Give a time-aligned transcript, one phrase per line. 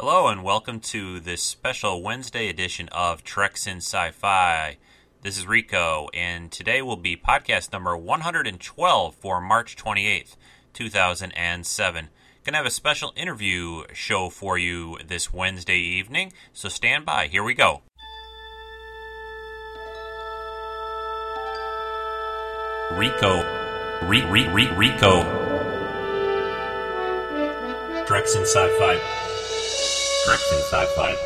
[0.00, 4.76] Hello, and welcome to this special Wednesday edition of Treks in Sci Fi.
[5.22, 10.36] This is Rico, and today will be podcast number 112 for March 28th,
[10.72, 12.08] 2007.
[12.44, 17.26] Gonna have a special interview show for you this Wednesday evening, so stand by.
[17.26, 17.82] Here we go.
[22.92, 23.42] Rico.
[24.06, 25.24] Re, re, re, Rico.
[28.06, 29.27] Treks in Sci Fi.
[30.28, 31.16] Treks in Sci Fi.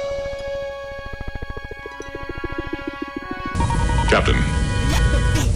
[4.08, 4.36] Captain.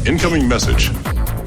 [0.05, 0.91] Incoming message.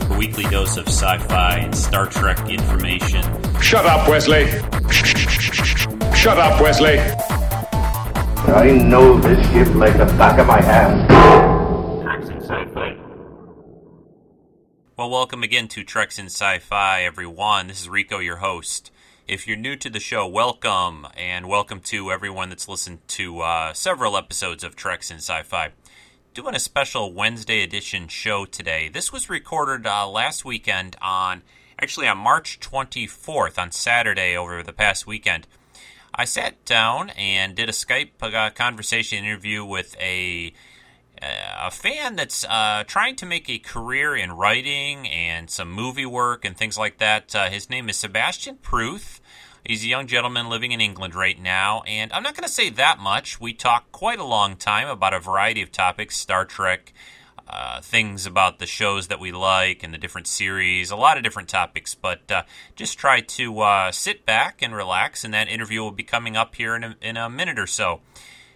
[0.09, 3.22] A weekly dose of sci fi and Star Trek information.
[3.59, 4.45] Shut up, Wesley.
[6.16, 6.99] Shut up, Wesley.
[6.99, 11.05] I know this ship like the back of my hand.
[12.02, 12.97] Treks in Sci Fi.
[14.95, 17.67] Well, welcome again to Treks in Sci Fi, everyone.
[17.67, 18.89] This is Rico, your host.
[19.30, 23.73] If you're new to the show, welcome, and welcome to everyone that's listened to uh,
[23.73, 25.70] several episodes of Treks in Sci Fi.
[26.34, 28.90] Doing a special Wednesday edition show today.
[28.90, 31.44] This was recorded uh, last weekend on,
[31.80, 35.46] actually on March 24th, on Saturday over the past weekend.
[36.16, 40.53] I sat down and did a Skype uh, conversation interview with a
[41.22, 46.46] a fan that's uh, trying to make a career in writing and some movie work
[46.46, 47.36] and things like that.
[47.36, 49.20] Uh, his name is Sebastian Pruth.
[49.70, 52.72] He's a young gentleman living in England right now, and I'm not going to say
[52.72, 53.39] that much.
[53.39, 56.92] We talk quite a long time about a variety of topics Star Trek,
[57.48, 61.23] uh, things about the shows that we like and the different series, a lot of
[61.23, 62.42] different topics, but uh,
[62.75, 66.56] just try to uh, sit back and relax, and that interview will be coming up
[66.56, 68.02] here in a, in a minute or so.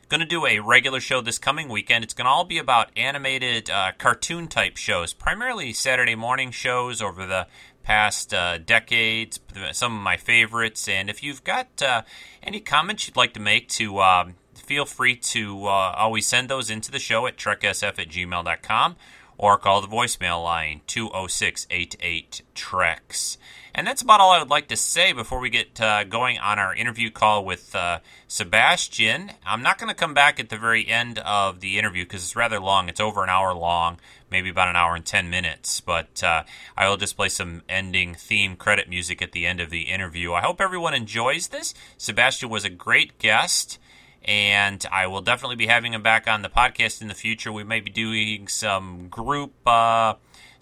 [0.09, 2.03] Going to do a regular show this coming weekend.
[2.03, 7.01] It's going to all be about animated uh, cartoon type shows, primarily Saturday morning shows
[7.03, 7.47] over the
[7.83, 9.39] past uh, decades,
[9.73, 10.87] some of my favorites.
[10.87, 12.01] And if you've got uh,
[12.41, 16.69] any comments you'd like to make, to um, feel free to uh, always send those
[16.69, 18.95] into the show at treksf at gmail.com
[19.37, 23.37] or call the voicemail line 206 88 Treks.
[23.75, 26.59] And that's about all I would like to say before we get uh, going on
[26.59, 29.31] our interview call with uh, Sebastian.
[29.43, 32.35] I'm not going to come back at the very end of the interview because it's
[32.35, 32.87] rather long.
[32.87, 33.97] It's over an hour long,
[34.29, 35.81] maybe about an hour and 10 minutes.
[35.81, 36.43] But uh,
[36.77, 40.33] I will just play some ending theme credit music at the end of the interview.
[40.33, 41.73] I hope everyone enjoys this.
[41.97, 43.79] Sebastian was a great guest.
[44.23, 47.51] And I will definitely be having him back on the podcast in the future.
[47.51, 50.13] We may be doing some group uh,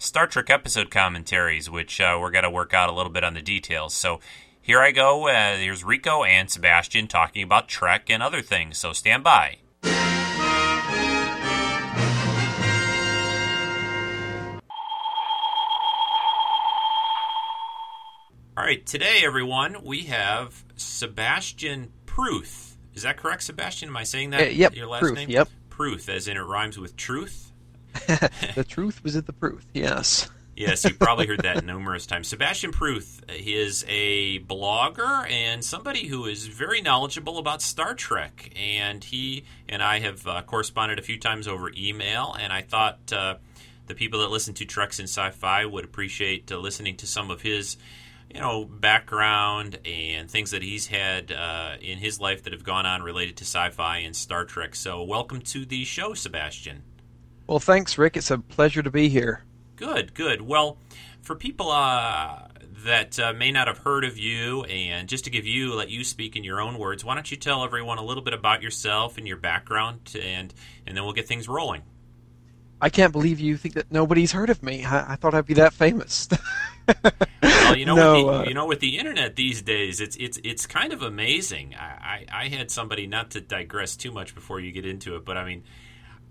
[0.02, 3.34] Star Trek episode commentaries, which uh, we're going to work out a little bit on
[3.34, 3.94] the details.
[3.94, 4.18] So
[4.60, 5.28] here I go.
[5.28, 8.78] Uh, here's Rico and Sebastian talking about Trek and other things.
[8.78, 9.58] So stand by.
[18.54, 22.76] All right, today, everyone, we have Sebastian Pruth.
[22.92, 23.90] Is that correct, Sebastian?
[23.90, 24.40] Am I saying that?
[24.40, 25.30] Uh, yep, Your last Pruth, name?
[25.30, 25.48] yep.
[25.70, 27.51] Pruth, as in it rhymes with truth.
[28.54, 30.30] the truth was in the Pruth, yes.
[30.56, 32.28] yes, you've probably heard that numerous times.
[32.28, 38.52] Sebastian Pruth is a blogger and somebody who is very knowledgeable about Star Trek.
[38.56, 43.12] And he and I have uh, corresponded a few times over email, and I thought
[43.12, 43.36] uh,
[43.86, 47.30] the people that listen to Treks in Sci Fi would appreciate uh, listening to some
[47.30, 47.76] of his.
[48.32, 52.86] You know, background and things that he's had uh, in his life that have gone
[52.86, 54.74] on related to sci fi and Star Trek.
[54.74, 56.82] So, welcome to the show, Sebastian.
[57.52, 58.16] Well, thanks, Rick.
[58.16, 59.44] It's a pleasure to be here.
[59.76, 60.40] Good, good.
[60.40, 60.78] Well,
[61.20, 62.48] for people uh,
[62.86, 66.02] that uh, may not have heard of you, and just to give you, let you
[66.02, 69.18] speak in your own words, why don't you tell everyone a little bit about yourself
[69.18, 70.54] and your background, and
[70.86, 71.82] and then we'll get things rolling.
[72.80, 74.86] I can't believe you think that nobody's heard of me.
[74.86, 76.30] I, I thought I'd be that famous.
[77.42, 80.16] well, you know, no, with the, uh, you know, with the internet these days, it's
[80.16, 81.74] it's it's kind of amazing.
[81.74, 85.26] I, I, I had somebody not to digress too much before you get into it,
[85.26, 85.64] but I mean,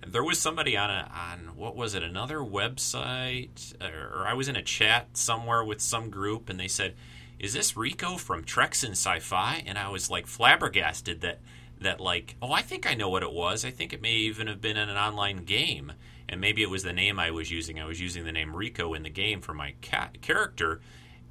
[0.08, 3.74] there was somebody on a on what was it another website?
[3.82, 6.96] Or I was in a chat somewhere with some group and they said
[7.40, 9.64] is this Rico from Treks and Sci-Fi?
[9.66, 11.40] And I was like flabbergasted that
[11.80, 13.66] that like oh I think I know what it was.
[13.66, 15.94] I think it may even have been in an online game.
[16.30, 17.80] And maybe it was the name I was using.
[17.80, 20.80] I was using the name Rico in the game for my cat character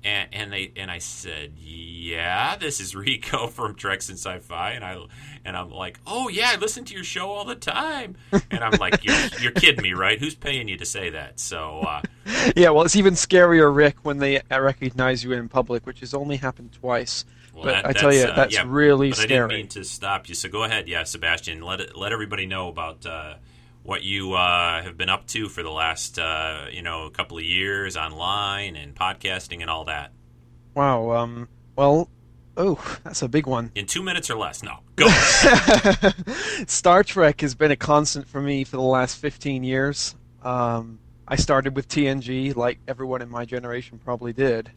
[0.04, 4.84] and, and they and I said, "Yeah, this is Rico from Treks and Sci-Fi," and
[4.84, 4.98] I
[5.44, 8.16] and I'm like, "Oh yeah, I listen to your show all the time,"
[8.50, 10.18] and I'm like, "You're, you're kidding me, right?
[10.18, 12.02] Who's paying you to say that?" So uh,
[12.56, 16.36] yeah, well, it's even scarier, Rick, when they recognize you in public, which has only
[16.36, 17.24] happened twice.
[17.54, 19.48] well, but that- I tell you, uh, that's yeah, really but I scary.
[19.48, 20.34] didn't mean to stop you.
[20.34, 21.60] So go ahead, yeah, Sebastian.
[21.62, 23.34] Let it, let everybody know about uh,
[23.82, 27.44] what you uh, have been up to for the last uh, you know couple of
[27.44, 30.12] years online and podcasting and all that.
[30.74, 31.10] Wow.
[31.12, 31.48] Um.
[31.76, 32.08] Well,
[32.56, 33.70] Oh, that's a big one.
[33.74, 34.62] In two minutes or less.
[34.62, 35.08] No, go.
[36.66, 40.14] Star Trek has been a constant for me for the last 15 years.
[40.42, 44.72] Um, I started with TNG, like everyone in my generation probably did,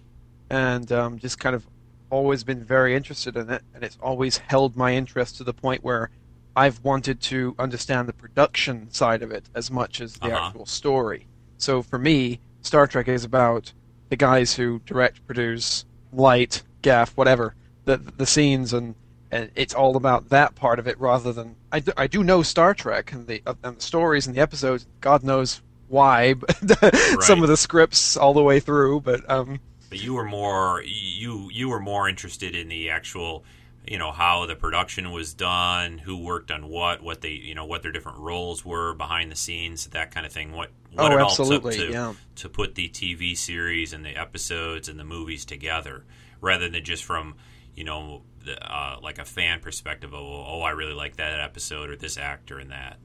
[0.50, 1.67] and um, just kind of
[2.09, 5.83] always been very interested in it, and it's always held my interest to the point
[5.83, 6.11] where
[6.55, 10.47] I've wanted to understand the production side of it as much as the Uh-huh.
[10.47, 11.25] actual story.
[11.57, 13.73] So for me, Star Trek is about
[14.09, 17.55] the guys who direct, produce, light, gaff, whatever
[17.85, 18.95] the the scenes, and
[19.31, 22.44] and it's all about that part of it rather than I do, I do know
[22.44, 24.85] Star Trek and the uh, and the stories and the episodes.
[25.01, 29.59] God knows why, but some of the scripts all the way through, but um.
[29.89, 33.44] But you were more you you were more interested in the actual,
[33.85, 37.65] you know, how the production was done, who worked on what, what they you know
[37.65, 40.51] what their different roles were behind the scenes, that kind of thing.
[40.51, 42.13] What what Oh, it all took to yeah.
[42.35, 46.06] to put the TV series and the episodes and the movies together,
[46.39, 47.35] rather than just from
[47.75, 51.89] you know the, uh, like a fan perspective of oh I really like that episode
[51.89, 52.97] or this actor and that.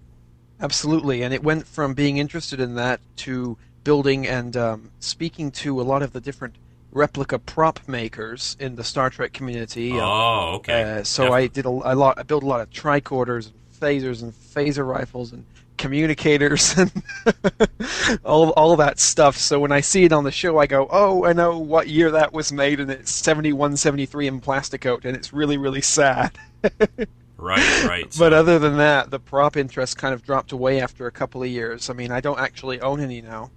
[0.60, 5.80] Absolutely, and it went from being interested in that to building and um, speaking to
[5.80, 6.56] a lot of the different
[6.92, 9.92] replica prop makers in the Star Trek community.
[9.92, 10.82] Um, Oh, okay.
[11.00, 12.18] uh, so I did a, a lot.
[12.18, 15.44] I built a lot of tricorders, and phasers, and phaser rifles, and
[15.76, 16.90] communicators, and
[18.24, 19.36] all all that stuff.
[19.36, 22.10] So when I see it on the show, I go, "Oh, I know what year
[22.12, 26.36] that was made, and it's 71, 73 in Plasticoat, and it's really, really sad."
[27.36, 28.16] right, right.
[28.18, 31.48] But other than that, the prop interest kind of dropped away after a couple of
[31.48, 31.88] years.
[31.90, 33.50] I mean, I don't actually own any now.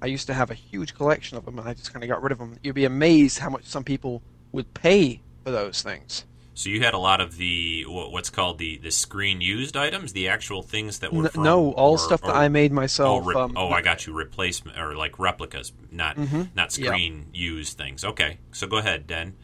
[0.00, 2.22] I used to have a huge collection of them, and I just kind of got
[2.22, 2.56] rid of them.
[2.62, 4.22] You'd be amazed how much some people
[4.52, 6.24] would pay for those things.
[6.54, 10.26] So you had a lot of the what's called the the screen used items, the
[10.28, 13.26] actual things that were from, no, all or- stuff that I made Oh, myself.
[13.26, 14.12] re- um, oh, I got you.
[14.12, 16.58] Replacement or like replicas, not not Mm-hmm.
[16.58, 16.66] yeah.
[16.68, 18.04] screen used things.
[18.04, 19.34] Okay, so go ahead, Den.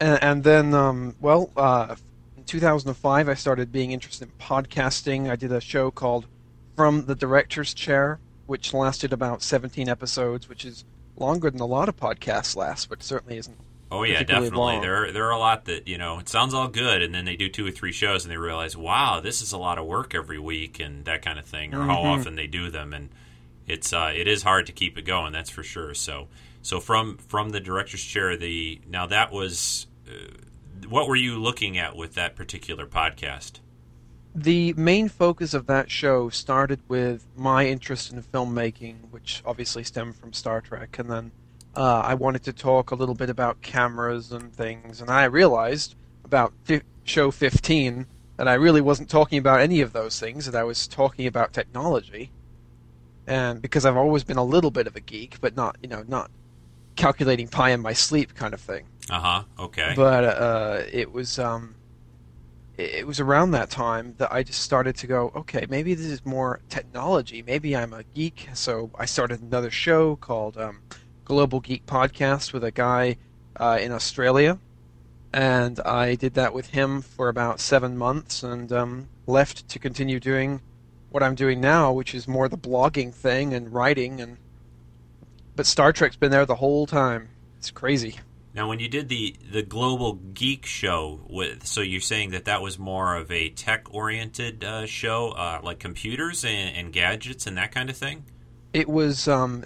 [0.00, 1.96] and, and then, um, well, uh,
[2.36, 5.28] in 2005, I started being interested in podcasting.
[5.30, 6.26] I did a show called
[6.76, 10.84] From the Director's Chair, which lasted about 17 episodes, which is
[11.16, 13.56] longer than a lot of podcasts last, but certainly isn't.
[13.90, 14.58] Oh yeah, definitely.
[14.58, 14.82] long.
[14.82, 16.18] There there are a lot that you know.
[16.18, 18.76] It sounds all good, and then they do two or three shows, and they realize,
[18.76, 21.82] wow, this is a lot of work every week, and that kind of thing, or
[21.82, 22.20] how Mm-hmm.
[22.20, 23.10] often they do them, and
[23.68, 25.32] it's uh, it is hard to keep it going.
[25.32, 25.94] That's for sure.
[25.94, 26.26] So
[26.60, 29.86] so from from the director's chair, the now that was.
[30.08, 30.12] Uh,
[30.88, 33.60] what were you looking at with that particular podcast?
[34.34, 40.16] The main focus of that show started with my interest in filmmaking, which obviously stemmed
[40.16, 41.30] from Star Trek, and then
[41.76, 45.94] uh, I wanted to talk a little bit about cameras and things, and I realized
[46.24, 50.56] about fi- show 15 that I really wasn't talking about any of those things, that
[50.56, 52.32] I was talking about technology,
[53.28, 56.04] and because I've always been a little bit of a geek, but not, you know,
[56.08, 56.30] not
[56.96, 59.42] calculating pi in my sleep kind of thing Uh huh.
[59.58, 59.94] Okay.
[59.96, 61.74] but uh, it was um,
[62.76, 66.24] it was around that time that I just started to go, okay, maybe this is
[66.26, 67.42] more technology.
[67.42, 68.48] Maybe I'm a geek.
[68.54, 70.80] So I started another show called um,
[71.24, 73.16] Global Geek Podcast with a guy
[73.56, 74.58] uh, in Australia,
[75.32, 80.18] and I did that with him for about seven months, and um, left to continue
[80.18, 80.60] doing
[81.10, 84.38] what I'm doing now, which is more the blogging thing and writing and.
[85.56, 87.28] But Star Trek's been there the whole time.
[87.58, 88.16] It's crazy.
[88.54, 92.62] Now, when you did the the global geek show, with so you're saying that that
[92.62, 97.56] was more of a tech oriented uh, show, uh, like computers and, and gadgets and
[97.58, 98.24] that kind of thing.
[98.72, 99.64] it was um,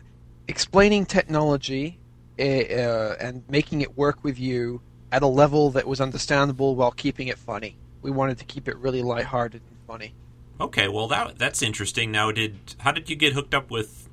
[0.49, 1.99] explaining technology
[2.39, 4.81] uh, uh, and making it work with you
[5.13, 7.77] at a level that was understandable while keeping it funny.
[8.03, 10.15] We wanted to keep it really lighthearted and funny.
[10.61, 12.11] Okay, well that that's interesting.
[12.11, 14.09] Now, did how did you get hooked up with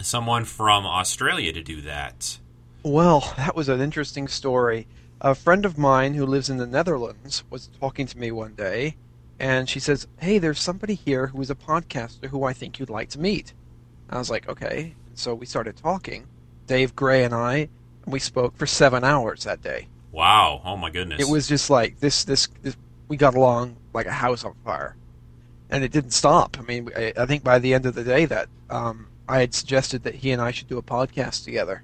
[0.00, 2.38] someone from Australia to do that?
[2.82, 4.86] Well, that was an interesting story.
[5.20, 8.96] A friend of mine who lives in the Netherlands was talking to me one day,
[9.38, 12.90] and she says, Hey, there's somebody here who is a podcaster who I think you'd
[12.90, 13.52] like to meet.
[14.08, 14.94] I was like, Okay.
[15.14, 16.28] So we started talking.
[16.68, 17.68] Dave Gray and I,
[18.04, 19.88] and we spoke for seven hours that day.
[20.12, 20.62] Wow!
[20.64, 21.20] Oh my goodness!
[21.20, 22.76] It was just like this, this, this.
[23.08, 24.96] We got along like a house on fire,
[25.70, 26.56] and it didn't stop.
[26.58, 29.54] I mean, I, I think by the end of the day that um, I had
[29.54, 31.82] suggested that he and I should do a podcast together,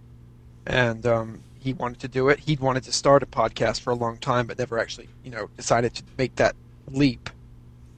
[0.66, 2.40] and um, he wanted to do it.
[2.40, 5.49] He'd wanted to start a podcast for a long time, but never actually, you know,
[5.56, 6.54] decided to make that
[6.90, 7.30] leap.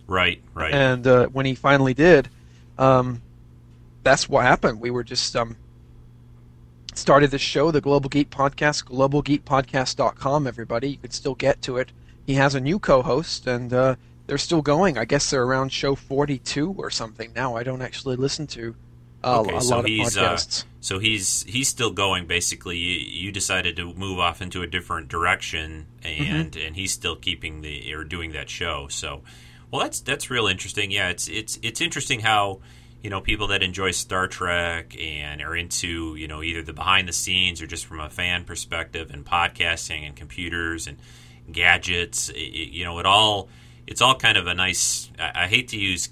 [0.07, 0.73] right, right.
[0.73, 2.29] And uh, when he finally did,
[2.79, 3.23] um,
[4.03, 4.81] that's what happened.
[4.81, 5.57] We were just um,
[6.95, 10.91] started the show, the Global Geek Podcast, globalgeekpodcast.com, everybody.
[10.91, 11.91] You could still get to it.
[12.27, 13.97] He has a new co host, and uh,
[14.27, 14.99] they're still going.
[14.99, 17.57] I guess they're around show 42 or something now.
[17.57, 18.75] I don't actually listen to
[19.25, 20.65] uh, Okay, a so lot of uh, podcasts.
[20.87, 22.26] So he's he's still going.
[22.28, 26.64] Basically, you, you decided to move off into a different direction, and Mm-hmm.
[26.64, 28.87] and he's still keeping the or doing that show.
[28.88, 29.23] So,
[29.73, 30.93] well, that's that's real interesting.
[30.93, 32.61] Yeah, it's it's it's interesting how
[33.02, 37.09] you know people that enjoy Star Trek and are into you know either the behind
[37.09, 40.99] the scenes or just from a fan perspective and podcasting and computers and
[41.50, 42.28] gadgets.
[42.28, 43.49] It, it- you know, it all
[43.88, 45.11] it's all kind of a nice.
[45.19, 46.11] I, I hate to use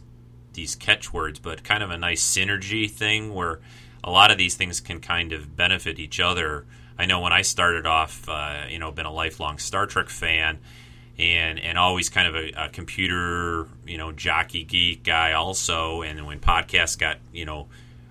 [0.52, 3.60] these catchwords, but kind of a nice synergy thing where
[4.04, 6.66] a lot of these things can kind of benefit each other.
[6.98, 10.58] I know when I started off, uh, you know, been a lifelong Star Trek fan,
[11.18, 16.02] and and always kind of a, a computer, you know, jockey geek guy also.
[16.02, 17.66] And when podcasts got, you know,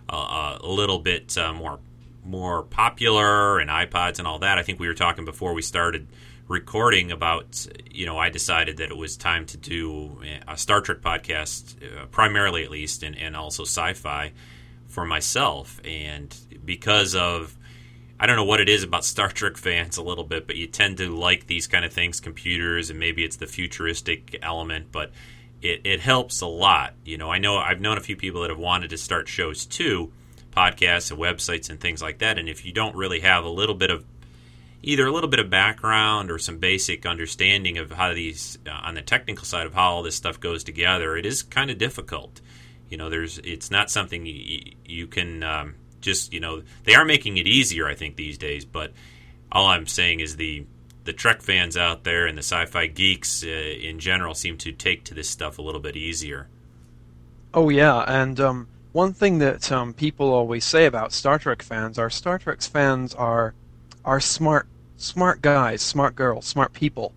[0.09, 1.79] uh, a little bit uh, more
[2.25, 6.07] more popular and iPods and all that, I think we were talking before we started
[6.47, 10.99] recording about you know I decided that it was time to do a Star Trek
[11.01, 14.33] podcast uh, primarily at least and, and also sci-fi
[14.93, 17.57] for myself and because of
[18.19, 20.67] I don't know what it is about Star Trek fans a little bit but you
[20.67, 25.11] tend to like these kind of things computers and maybe it's the futuristic element but
[25.63, 27.31] it, it helps a lot you know.
[27.31, 30.11] I know I've known a few people that have wanted to start shows too
[30.55, 33.75] podcasts and websites and things like that and if you don't really have a little
[33.75, 34.05] bit of
[34.83, 38.93] either a little bit of background or some basic understanding of how these uh, on
[38.93, 42.41] the technical side of how all this stuff goes together it is kind of difficult
[42.93, 47.03] you know there's it's not something you, you can um, just you know they are
[47.03, 48.93] making it easier i think these days but
[49.51, 50.63] all i'm saying is the
[51.05, 55.03] the trek fans out there and the sci-fi geeks uh, in general seem to take
[55.05, 56.47] to this stuff a little bit easier.
[57.53, 61.99] Oh yeah, and um, one thing that um, people always say about Star Trek fans
[61.99, 63.53] are Star Trek fans are
[64.05, 67.13] are smart smart guys, smart girls, smart people.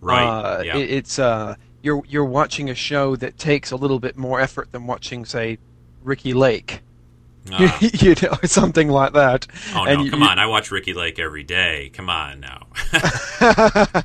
[0.00, 0.24] right.
[0.24, 0.76] Uh, yeah.
[0.76, 4.72] it, it's uh, you're you're watching a show that takes a little bit more effort
[4.72, 5.58] than watching, say,
[6.02, 6.80] Ricki Lake,
[7.52, 7.78] Ah.
[7.80, 9.46] you know, something like that.
[9.74, 12.66] oh and no you- come on i watch ricki lake every day come on now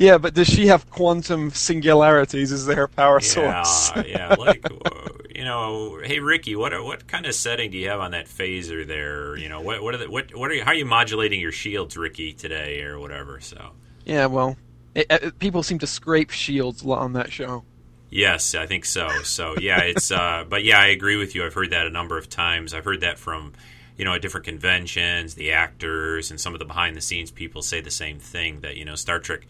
[0.00, 3.92] yeah, but does she have quantum singularities as their power Yeah, source?
[3.96, 4.02] yeah.
[4.30, 4.34] Yeah.
[4.34, 4.90] Like, uh,
[5.34, 8.84] you know, hey Ricki, what what kind of setting do you have on that phaser
[8.86, 9.36] there?
[9.36, 11.52] You know, what what are the, what what are you, how are you modulating your
[11.52, 13.38] shields, Ricki, today or whatever?
[13.40, 13.70] So,
[14.04, 14.56] yeah, well,
[14.94, 17.64] it, it, people seem to scrape shields on that show.
[18.10, 19.08] yes, I think so.
[19.24, 20.10] So, yeah, it's.
[20.10, 21.44] Uh, but yeah, I agree with you.
[21.44, 22.74] I've heard that a number of times.
[22.74, 23.52] I've heard that from.
[23.94, 27.60] You know, at different conventions, the actors and some of the behind the scenes people
[27.60, 29.46] say the same thing that, you know, Star Trek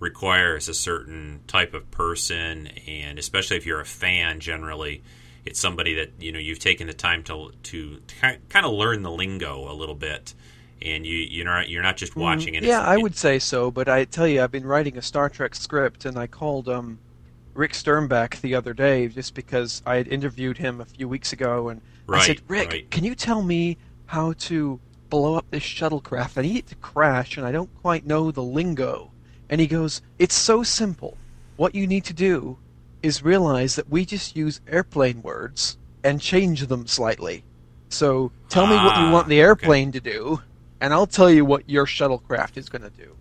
[0.00, 5.02] requires a certain type of person, and especially if you're a fan, generally,
[5.44, 9.10] it's somebody that you know you've taken the time to to kind of learn the
[9.10, 10.34] lingo a little bit,
[10.82, 12.62] and you you're not you're not just watching it.
[12.62, 15.28] Mm, Yeah, I would say so, but I tell you, I've been writing a Star
[15.28, 16.98] Trek script, and I called um,
[17.54, 21.68] Rick Sternbach the other day just because I had interviewed him a few weeks ago,
[21.68, 22.90] and I said, Rick, right.
[22.90, 23.76] can you tell me
[24.06, 26.36] how to blow up this shuttlecraft?
[26.38, 29.10] I need it to crash, and I don't quite know the lingo.
[29.48, 31.16] And he goes, It's so simple.
[31.56, 32.58] What you need to do
[33.02, 37.44] is realize that we just use airplane words and change them slightly.
[37.90, 39.42] So tell me what you Ah, want the okay.
[39.42, 40.40] airplane to do,
[40.84, 43.16] and I'll tell you what your shuttlecraft is going to do.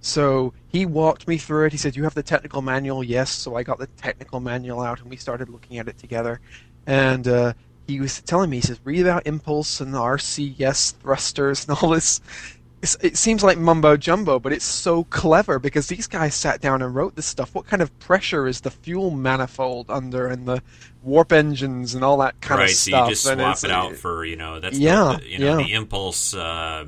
[0.00, 1.72] So he walked me through it.
[1.72, 3.04] He said, You have the technical manual?
[3.04, 3.30] Yes.
[3.30, 6.40] So I got the technical manual out and we started looking at it together.
[6.86, 7.52] And uh,
[7.86, 12.22] he was telling me, He says, Read about impulse and RCS thrusters and all this.
[12.82, 16.94] It seems like mumbo jumbo, but it's so clever because these guys sat down and
[16.94, 17.54] wrote this stuff.
[17.54, 20.62] What kind of pressure is the fuel manifold under and the
[21.02, 22.70] warp engines and all that kind right.
[22.70, 22.92] of stuff?
[23.08, 25.58] Right, So you just swap it out for you know that's Yeah, the, you know
[25.58, 25.64] yeah.
[25.64, 26.84] the impulse uh,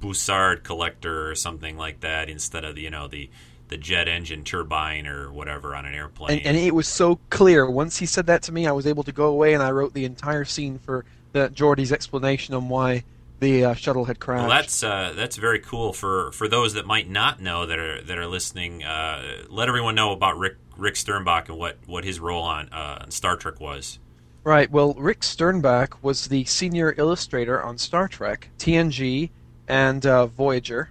[0.00, 3.30] Bussard collector or something like that instead of you know the
[3.68, 6.38] the jet engine turbine or whatever on an airplane.
[6.38, 7.68] and, and it was so clear.
[7.70, 9.94] Once he said that to me, I was able to go away and I wrote
[9.94, 13.04] the entire scene for the Geordi's explanation on why
[13.40, 14.46] the uh, shuttle had crashed.
[14.46, 18.02] Well, that's uh, that's very cool for, for those that might not know that are
[18.02, 18.84] that are listening.
[18.84, 23.00] Uh, let everyone know about Rick Rick Sternbach and what, what his role on, uh,
[23.02, 23.98] on Star Trek was.
[24.44, 24.70] right.
[24.70, 29.30] Well, Rick Sternbach was the senior illustrator on Star Trek, TNG,
[29.68, 30.90] and uh, Voyager,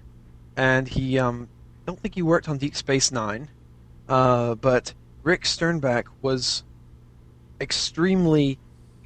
[0.56, 1.48] and he um,
[1.84, 3.50] I don't think he worked on Deep Space Nine,
[4.08, 6.64] uh, but Rick Sternbach was
[7.62, 8.58] extremely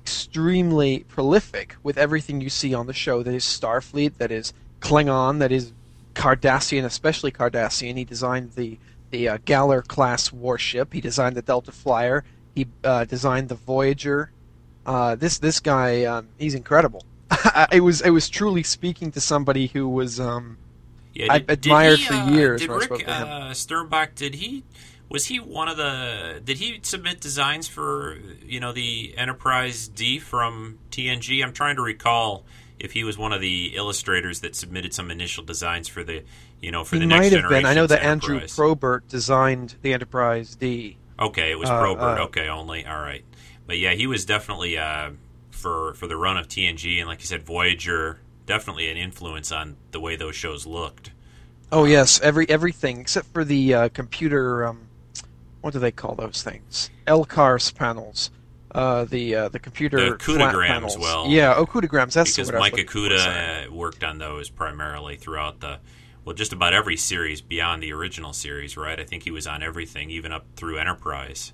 [0.04, 3.24] extremely prolific with everything you see on the show.
[3.24, 5.72] That is Starfleet, that is Klingon, that is
[6.14, 7.96] Cardassian, especially Cardassian.
[7.98, 8.78] He designed the
[9.12, 10.92] the uh, Galor class warship.
[10.92, 12.26] He designed the Delta Flyer.
[12.54, 14.32] He uh, designed the Voyager.
[14.86, 17.06] Uh, this this guy, um, he's incredible.
[17.72, 20.58] it was it was truly speaking to somebody who was um,
[21.14, 24.16] Yeah, I've admired for years Did Rick uh, Sternbach?
[24.16, 24.64] Did he?
[25.14, 26.42] Was he one of the?
[26.44, 31.44] Did he submit designs for you know the Enterprise D from TNG?
[31.44, 32.46] I'm trying to recall
[32.80, 36.24] if he was one of the illustrators that submitted some initial designs for the
[36.64, 37.64] you know for he the next might have been.
[37.68, 40.98] I know that Andrew Probert designed the Enterprise D.
[41.20, 42.20] Okay, it was Uh, Probert.
[42.20, 42.84] uh, okay, only.
[42.84, 43.24] All right,
[43.68, 45.12] but yeah, he was definitely uh,
[45.52, 48.20] for for the run of TNG and like you said, Voyager.
[48.48, 51.12] Definitely an influence on the way those shows looked.
[51.72, 54.66] Oh yes, every everything except for the uh, computer.
[54.66, 54.88] Um,
[55.64, 56.90] what do they call those things?
[57.08, 58.30] LCARS panels.
[58.72, 60.98] Uh, the uh, the computer The panels.
[60.98, 62.14] well, Yeah, oh Kudagrams.
[62.14, 65.62] That's because what I was Mike looking for, Okuda uh, worked on those primarily throughout
[65.62, 65.80] the
[66.26, 69.00] well, just about every series beyond the original series, right?
[69.00, 71.54] I think he was on everything, even up through Enterprise.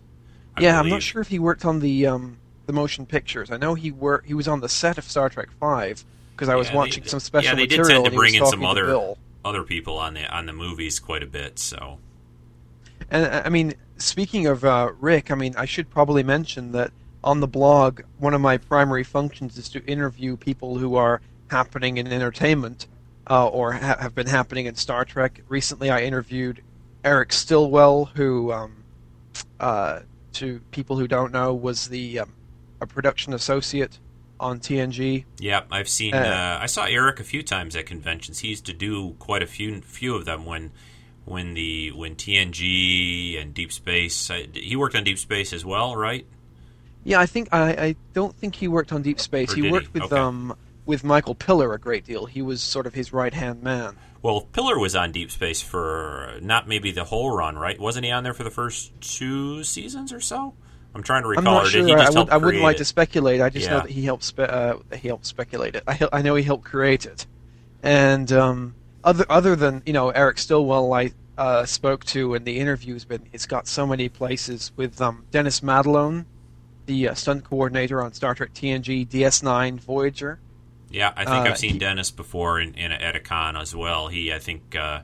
[0.56, 3.52] I yeah, I'm not sure if he worked on the um, the motion pictures.
[3.52, 4.26] I know he worked.
[4.26, 7.04] He was on the set of Star Trek Five because I was Yeah, they- watching
[7.04, 10.26] some special yeah, they did tend to bring in some other other people on the
[10.34, 11.60] on the movies quite a bit.
[11.60, 12.00] So
[13.12, 16.92] And uh, I mean, speaking of uh, Rick, I mean, I should probably mention that
[17.24, 21.98] on the blog, one of my primary functions is to interview people who are happening
[21.98, 22.88] in entertainment
[23.30, 25.42] uh, or ha- have been happening in Star Trek.
[25.50, 26.62] Recently, I interviewed
[27.04, 28.84] Eric Stillwell, who, um,
[29.60, 30.02] uh,
[30.34, 32.34] to people who don't know, was the um,
[32.82, 34.00] a production associate
[34.40, 35.26] on TNG.
[35.38, 36.14] yeah, I've seen.
[36.14, 38.40] Uh, Uh, I saw Eric a few times at conventions.
[38.40, 40.72] He used to do quite a few few of them when
[41.30, 44.30] when the when TNG and Deep Space.
[44.32, 46.26] I, he worked on Deep Space as well, right?
[47.04, 49.54] Yeah, I think I, I don't think he worked on Deep Space.
[49.54, 50.00] He worked he?
[50.00, 50.18] with Okay.
[50.22, 50.56] um
[50.86, 52.26] with Michael Piller a great deal.
[52.26, 53.96] He was sort of his right hand man.
[54.22, 57.80] Well, Piller was on Deep Space for not maybe the whole run, right?
[57.80, 60.56] Wasn't he on there for the first two seasons or so?
[60.94, 61.48] I'm trying to recall.
[61.48, 62.00] I'm not sure.
[62.00, 62.80] I, would, wouldn't like it?
[62.80, 63.40] to speculate.
[63.40, 63.74] I just Yeah.
[63.76, 65.84] know that he helped spe- uh, he helped speculate it.
[65.88, 67.28] I, I know he helped create it.
[67.84, 72.60] And um, other other than you know Eric Stillwell, I uh, spoke to in the
[72.60, 76.26] interviews, but it's got so many places with um, Dennis Madalone,
[76.86, 80.40] the uh, stunt coordinator on Star Trek TNG, DS9, Voyager.
[80.92, 83.56] Yeah, I think Uh, I've seen he- Dennis before in, in a, at a con
[83.56, 84.08] as well.
[84.08, 85.02] He, I think, uh,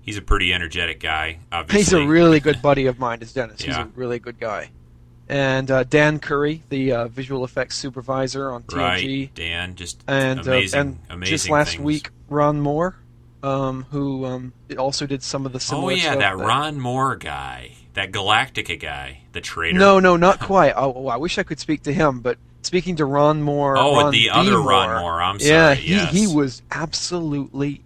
[0.00, 1.40] he's a pretty energetic guy.
[1.52, 3.20] Obviously, He's a really good buddy of mine.
[3.20, 3.60] Is Dennis?
[3.60, 4.70] He's a really good guy.
[5.28, 8.76] And uh, Dan Curry, the uh, visual effects supervisor on TNG.
[8.76, 9.34] right.
[9.34, 11.34] Dan, just and amazing, uh, and amazing.
[11.34, 11.82] just last things.
[11.84, 12.96] week, Ron Moore,
[13.46, 18.10] um, who um, also did some of the Oh yeah, that Ron Moore guy, that
[18.10, 19.78] Galactica guy, the traitor.
[19.78, 20.72] No, no, not quite.
[20.76, 23.78] Oh, oh, I wish I could speak to him, but speaking to Ron Moore.
[23.78, 24.30] Oh, Ron the D.
[24.30, 25.22] other Moore, Ron Moore.
[25.22, 25.52] I'm sorry.
[25.52, 26.12] Yeah, he yes.
[26.12, 27.82] he was absolutely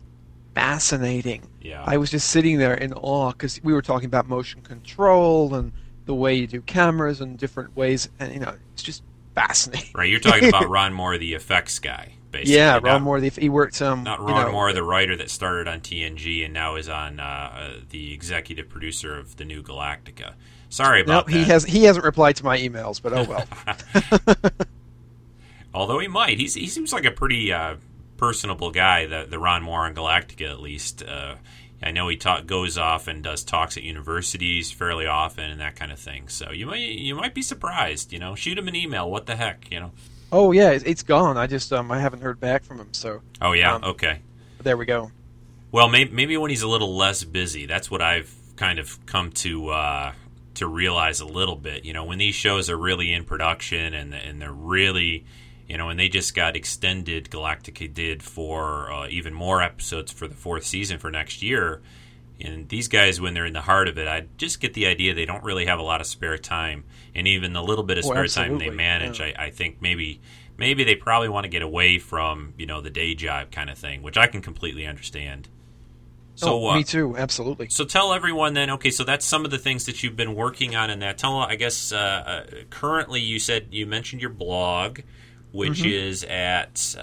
[0.55, 1.47] fascinating.
[1.61, 1.85] Yeah.
[1.87, 5.73] I was just sitting there in awe because we were talking about motion control and
[6.07, 9.03] the way you do cameras and different ways, and you know, it's just
[9.35, 9.91] fascinating.
[9.95, 12.57] Right, you're talking about Ron Moore, the effects guy, basically.
[12.57, 13.21] Yeah, not, Ron Moore.
[13.21, 13.81] The, he worked.
[13.83, 16.89] Um, Not you Ron know, Moore, the writer that started on TNG and now is
[16.89, 20.35] on uh, the executive producer of the new Galactica.
[20.69, 21.33] Sorry about that.
[21.33, 24.51] he has he hasn't replied to my emails, but oh well.
[25.75, 27.77] Although he might, he's, he seems like a pretty uh,
[28.17, 29.07] personable guy.
[29.07, 31.03] The the Ron Moore on Galactica, at least.
[31.03, 31.37] Uh,
[31.83, 35.77] I know he talk, goes off and does talks at universities fairly often and that
[35.77, 36.29] kind of thing.
[36.29, 38.13] So you might you might be surprised.
[38.13, 39.11] You know, shoot him an email.
[39.11, 39.71] What the heck?
[39.71, 39.93] You know.
[40.33, 41.37] Oh yeah, it's, gone.
[41.37, 43.75] I just um I haven't heard back from him, so Oh yeah.
[43.75, 44.21] Um, okay.
[44.63, 45.11] there we go.
[45.73, 47.67] Well, maybe, maybe when he's a little less busy.
[47.67, 50.13] That's what I've kind of come to uh,
[50.55, 51.85] to realize a little bit.
[51.85, 55.25] You know, when these shows are really in production and and they're really,
[55.69, 57.31] you know, and they just got extended.
[57.31, 61.81] Galactica did for uh, even more episodes for the fourth season for next year.
[62.43, 65.15] And these guys, when they're in the heart of it, I just get the idea
[65.15, 68.05] they don't really have a lot of spare time, and even the little bit of
[68.07, 69.33] Oh, spare time they manage, yeah.
[69.39, 70.21] I, I think maybe
[70.57, 73.77] maybe they probably want to get away from you know the day job kind of
[73.79, 75.49] thing, which I can completely understand.
[76.37, 77.69] So, oh, uh, me too, absolutely.
[77.69, 78.71] so tell everyone then.
[78.71, 81.19] Okay, so that's some of the things that you've been working on in that.
[81.19, 85.01] Tell, I guess, uh, uh, currently you said you mentioned your blog,
[85.53, 85.89] which Mm-hmm.
[85.91, 86.97] is at.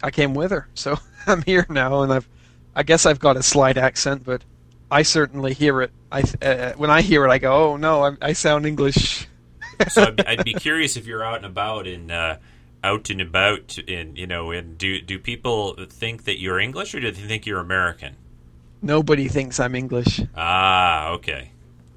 [0.00, 2.28] I came with her, so I'm here now, and I've,
[2.74, 4.42] I guess I've got a slight accent, but
[4.90, 5.90] I certainly hear it.
[6.10, 9.26] I uh, when I hear it, I go, oh no, I, I sound English.
[9.88, 12.36] so I'd, I'd be curious if you're out and about and uh,
[12.84, 17.00] out and about, and you know, and do do people think that you're English or
[17.00, 18.16] do they think you're American?
[18.82, 20.20] Nobody thinks I'm English.
[20.34, 21.52] Ah, okay.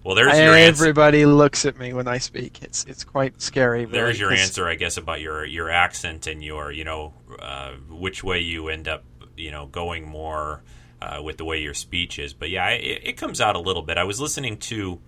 [0.05, 0.83] Well, there's your answer.
[0.83, 2.61] Everybody looks at me when I speak.
[2.61, 3.85] It's it's quite scary.
[3.85, 7.71] really, There's your answer, I guess, about your your accent and your you know uh,
[7.89, 9.03] which way you end up
[9.37, 10.61] you know going more
[11.01, 12.33] uh, with the way your speech is.
[12.33, 13.97] But yeah, it, it comes out a little bit.
[13.97, 14.99] I was listening to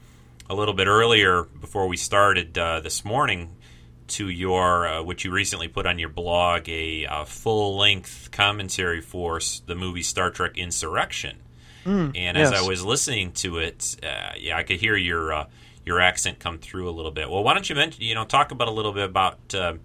[0.50, 3.56] a little bit earlier before we started uh, this morning
[4.08, 9.02] to your uh, which you recently put on your blog a, uh full length commentary
[9.02, 11.38] for the movie Star Trek Insurrection.
[12.16, 12.52] And as.
[12.52, 15.46] I was listening to it, uh, yeah, I could hear your uh,
[15.86, 17.30] your accent come through a little bit.
[17.30, 19.76] Well, why don't you mention, you know, talk about a little bit about uh,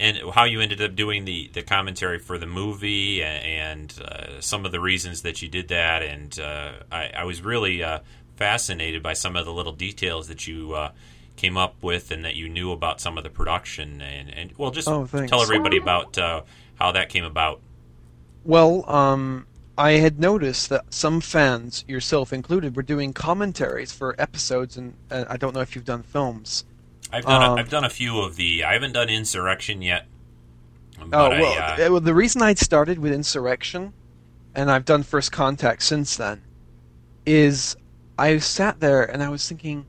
[0.00, 4.64] and how you ended up doing the, the commentary for the movie and, uh, some
[4.64, 6.02] of the reasons that you did that.
[6.02, 8.00] And uh, I, I was really uh,
[8.36, 10.92] fascinated by some of the little details that you uh,
[11.36, 14.00] came up with and that you knew about some of the production.
[14.00, 16.42] And, and well, just Oh, tell everybody about uh,
[16.76, 17.60] how that came about.
[18.44, 24.76] Well, um, I had noticed that some fans, yourself included, were doing commentaries for episodes,
[24.76, 26.64] and I don't know if you've done films.
[27.12, 28.64] I've done a, Um, I've done a few of the.
[28.64, 30.06] I haven't done Insurrection yet.
[31.12, 33.92] Oh well, uh, uh, well, the reason I started with Insurrection,
[34.54, 36.42] and I've done First Contact since then,
[37.24, 37.76] is
[38.18, 39.86] I sat there and I was thinking,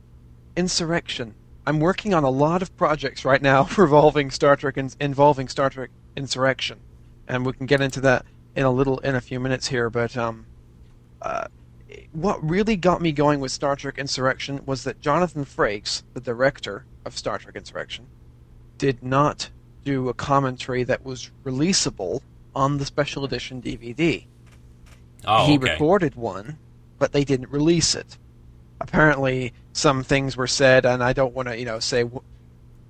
[0.55, 1.35] Insurrection.
[1.65, 5.69] I'm working on a lot of projects right now revolving Star Trek and involving Star
[5.69, 6.79] Trek Insurrection,
[7.27, 9.89] and we can get into that in a little in a few minutes here.
[9.89, 10.45] But um,
[11.21, 11.47] uh,
[12.11, 16.85] what really got me going with Star Trek Insurrection was that Jonathan Frakes, the director
[17.05, 18.05] of Star Trek Insurrection,
[18.77, 19.49] did not
[19.83, 22.21] do a commentary that was releasable
[22.55, 24.25] on the special edition DVD.
[25.25, 25.71] oh, he okay.
[25.71, 26.57] recorded one,
[26.97, 28.17] but they didn't release it.
[28.81, 32.05] Apparently, some things were said, and I don't want to, you know, say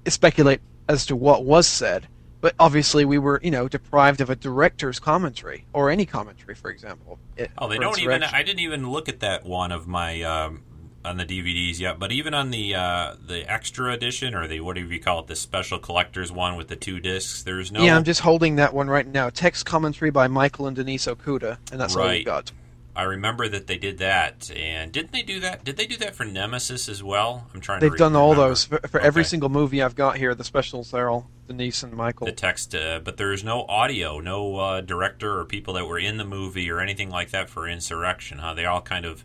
[0.07, 2.07] speculate as to what was said.
[2.41, 6.71] But obviously, we were, you know, deprived of a director's commentary or any commentary, for
[6.71, 7.19] example.
[7.35, 8.23] it- Oh, they for don't even.
[8.23, 10.63] I didn't even look at that one of my um,
[11.05, 11.97] on the DVDs yet.
[11.99, 15.35] But even on the uh, the extra edition or the whatever you call it, the
[15.35, 17.83] special collector's one with the two discs, there's no.
[17.83, 19.29] Yeah, I'm just holding that one right now.
[19.29, 22.25] Text commentary by Michael and Denise Okuda, and that's all we Right.
[22.25, 22.51] got.
[22.95, 25.63] I remember that they did that, and didn't they do that?
[25.63, 27.47] Did they do that for Nemesis as well?
[27.53, 27.79] I'm trying.
[27.79, 28.49] They've to done all remember.
[28.49, 30.35] those for, for every single movie I've got here.
[30.35, 32.25] The specials, they're all Denise and Michael.
[32.25, 36.17] the text, uh, but there's no audio, no uh, director or people that were in
[36.17, 38.39] the movie or anything like that for Insurrection.
[38.39, 38.53] Huh?
[38.55, 39.23] They all kind of.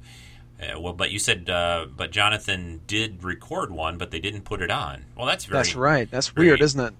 [0.72, 4.62] Uh, well, but you said, uh, but Jonathan did record one, but they didn't put
[4.62, 5.04] it on.
[5.16, 5.58] Well, that's very.
[5.58, 6.10] That's right.
[6.10, 6.94] That's very- weird, isn't it?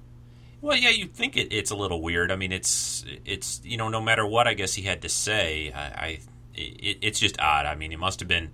[0.60, 2.32] Well, yeah, you think it, it's a little weird.
[2.32, 5.70] I mean, it's it's you know, no matter what I guess he had to say,
[5.72, 6.18] I, I
[6.54, 7.66] it, it's just odd.
[7.66, 8.52] I mean, it must have been.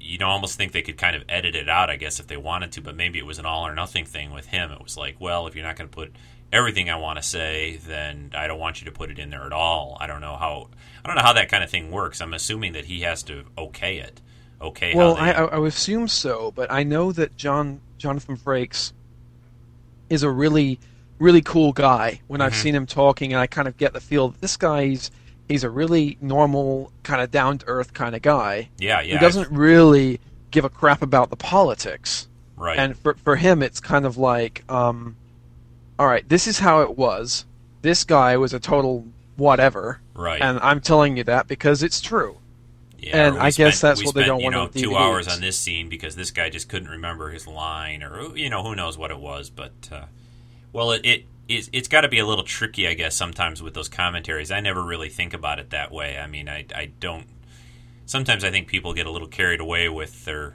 [0.00, 2.36] You don't almost think they could kind of edit it out, I guess, if they
[2.36, 4.70] wanted to, but maybe it was an all or nothing thing with him.
[4.70, 6.12] It was like, well, if you're not going to put
[6.54, 9.44] everything I want to say, then I don't want you to put it in there
[9.44, 9.96] at all.
[10.00, 10.68] I don't know how
[11.04, 12.20] I don't know how that kind of thing works.
[12.20, 14.20] I'm assuming that he has to okay it.
[14.60, 18.36] Okay, Well, how they, I, I I assume so, but I know that John Jonathan
[18.36, 18.92] Frakes
[20.08, 20.78] is a really,
[21.18, 22.20] really cool guy.
[22.26, 22.62] When I've Mhm.
[22.62, 25.10] seen him talking, and I kind of get the feel that this guy's
[25.48, 29.18] he's a really normal, kind of down to earth kind of guy yeah, yeah, who
[29.18, 32.28] doesn't really give a crap about the politics.
[32.56, 32.78] right.
[32.78, 35.16] And for for him, it's kind of like, um,
[35.98, 37.44] all right, this is how it was.
[37.82, 40.40] This guy was a total whatever, right.
[40.40, 42.38] and I'm telling you that because it's true.
[42.98, 44.90] Yeah, And I we guess spent- that's what they spent, don't you want know, two
[44.90, 44.96] DVDs.
[45.00, 48.62] hours on this scene because this guy just couldn't remember his line, or you know,
[48.62, 49.50] who knows what it was.
[49.50, 50.04] But uh,
[50.72, 53.74] well, it, it it's, it's got to be a little tricky, I guess, sometimes with
[53.74, 54.50] those commentaries.
[54.50, 56.16] I never really think about it that way.
[56.18, 57.26] I mean, I I don't.
[58.06, 60.54] Sometimes I think people get a little carried away with their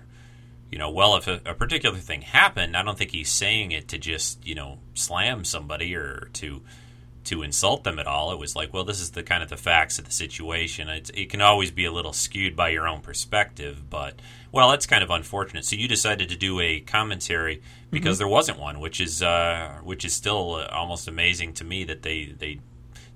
[0.72, 3.88] you know, well, if a, a, particular thing happened, I don't think he's saying it
[3.90, 6.62] to just, you know, slam somebody or to
[7.26, 8.32] to insult them at all.
[8.32, 10.90] It was like, well, this is the kind of the facts of the situation.
[10.90, 14.20] It's, it can always be a little skewed by your own perspective, but
[14.52, 15.66] well, that's kind of unfortunate.
[15.66, 18.20] So you decided to do a commentary because mm-hmm.
[18.20, 22.02] there wasn't one, which is uh, which is still uh, almost amazing to me that
[22.02, 22.60] they they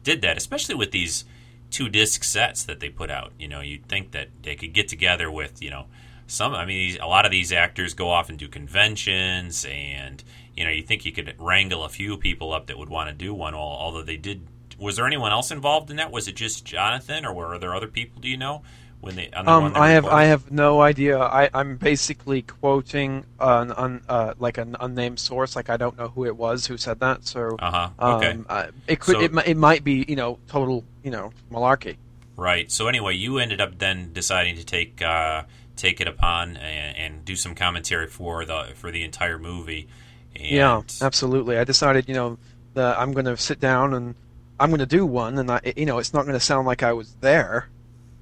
[0.04, 1.26] did that, especially with these
[1.72, 3.32] two disc sets that they put out.
[3.40, 5.86] You know, you'd think that they could get together with you know
[6.34, 6.54] some.
[6.54, 10.24] I mean, a lot of these actors go off and do conventions, and
[10.56, 13.16] you know, you think you could wrangle a few people up that would want to
[13.16, 13.54] do one.
[13.54, 16.12] Although they did, was there anyone else involved in that?
[16.12, 18.22] Was it just Jonathan, or were there other people?
[18.22, 18.64] Do you know?
[19.04, 21.20] When they, the um, I have I have no idea.
[21.20, 25.58] I, I'm basically quoting an un, uh, like an unnamed source.
[25.58, 27.26] Like I don't know who it was who said that.
[27.26, 27.90] So uh-huh.
[28.16, 28.30] okay.
[28.30, 31.98] Um, uh, it could so, it, it might be you know total you know malarkey.
[32.38, 32.72] Right.
[32.72, 35.44] So anyway, you ended up then deciding to take uh,
[35.76, 39.88] take it upon and, and, do some commentary for the for the entire movie.
[40.36, 41.58] And yeah, absolutely.
[41.58, 42.38] I decided, you know,
[42.74, 44.16] that I'm going to sit down and
[44.60, 46.84] I'm going to do one, and I, you know, it's not going to sound like
[46.84, 47.70] I was there.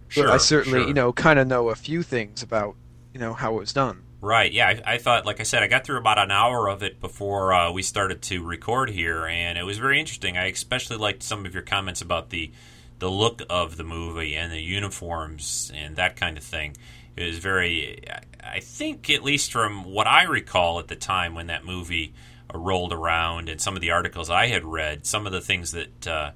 [0.07, 0.87] Sure, I certainly, sure.
[0.87, 2.75] you know, kind of know a few things about,
[3.13, 4.03] you know, how it was done.
[4.19, 4.51] Right.
[4.51, 4.67] Yeah.
[4.67, 7.53] I, I, thought, like I said, I got through about an hour of it before
[7.53, 10.37] uh, we started to record here, and it was very interesting.
[10.37, 12.51] I especially liked some of your comments about the
[12.99, 16.77] the look of the movie and the uniforms and that kind of thing.
[17.15, 18.03] It was very,
[18.43, 22.13] I think, at least from what I recall at the time when that movie
[22.53, 25.71] uh, rolled around and some of the articles I had read, some of the things
[25.71, 26.31] that uh,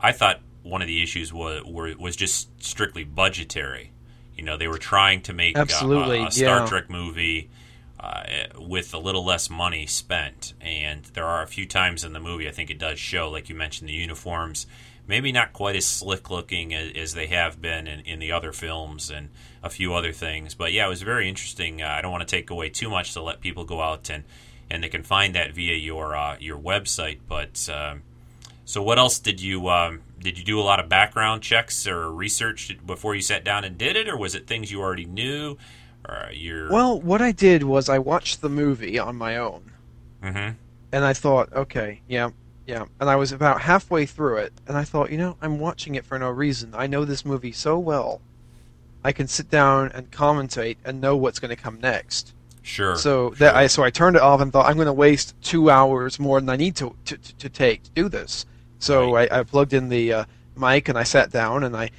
[0.00, 3.92] I thought one of the issues was were, was just strictly budgetary.
[4.36, 6.66] You know, they were trying to make Absolutely, a, a Star yeah.
[6.66, 7.50] Trek movie
[7.98, 8.22] uh,
[8.58, 12.48] with a little less money spent, and there are a few times in the movie
[12.48, 14.66] I think it does show, like you mentioned, the uniforms
[15.10, 18.52] maybe not quite as slick looking as, as they have been in, in, the other
[18.52, 19.28] films and
[19.62, 20.54] a few other things.
[20.54, 21.82] But yeah, it was very interesting.
[21.82, 24.24] Uh, I don't want to take away too much to let people go out and
[24.70, 27.18] and they can find that via your uh, your website.
[27.28, 28.02] But um,
[28.64, 32.10] so, what else did you um, did you do a lot of background checks or
[32.10, 35.58] research before you sat down and did it, or was it things you already knew?
[36.08, 36.70] Or you're...
[36.70, 39.72] Well, what I did was I watched the movie on my own,
[40.22, 40.54] mm-hmm.
[40.92, 42.30] and I thought, okay, yeah,
[42.66, 45.94] yeah, and I was about halfway through it, and I thought, you know, I'm watching
[45.94, 46.72] it for no reason.
[46.74, 48.20] I know this movie so well.
[49.02, 52.34] I can sit down and commentate and know what's going to come next.
[52.62, 52.96] Sure.
[52.96, 53.36] So sure.
[53.36, 56.18] that I so I turned it off and thought I'm going to waste two hours
[56.18, 58.44] more than I need to to, to, to take to do this.
[58.78, 59.30] So right.
[59.32, 60.24] I, I, plugged in the uh,
[60.56, 61.90] mic and I sat down and I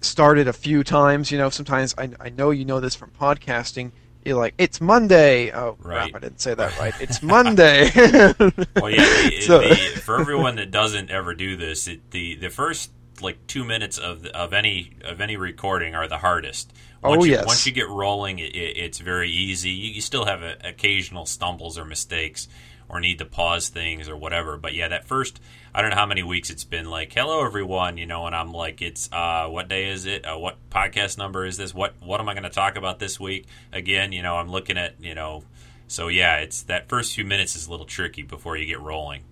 [0.00, 1.30] started a few times.
[1.30, 3.92] You know, sometimes I I know you know this from podcasting
[4.24, 5.50] you're like, it's Monday.
[5.52, 6.10] Oh, right.
[6.10, 6.94] crap, I didn't say that right.
[7.00, 7.90] It's Monday.
[8.76, 9.60] well, yeah, the, so.
[9.60, 13.98] the, for everyone that doesn't ever do this, it, the the first like two minutes
[13.98, 16.72] of of any of any recording are the hardest.
[17.02, 17.46] Oh, once oh you, yes.
[17.46, 19.70] Once you get rolling, it, it, it's very easy.
[19.70, 22.48] You, you still have a, occasional stumbles or mistakes,
[22.88, 24.56] or need to pause things or whatever.
[24.56, 25.40] But yeah, that first
[25.74, 28.52] I don't know how many weeks it's been like, hello everyone, you know, and I'm
[28.52, 30.24] like, it's uh, what day is it?
[30.24, 31.74] Uh, what podcast number is this?
[31.74, 33.46] What what am I going to talk about this week?
[33.72, 35.44] Again, you know, I'm looking at you know,
[35.86, 39.22] so yeah, it's that first few minutes is a little tricky before you get rolling.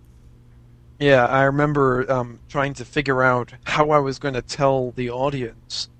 [0.98, 5.10] Yeah, I remember um, trying to figure out how I was going to tell the
[5.10, 5.90] audience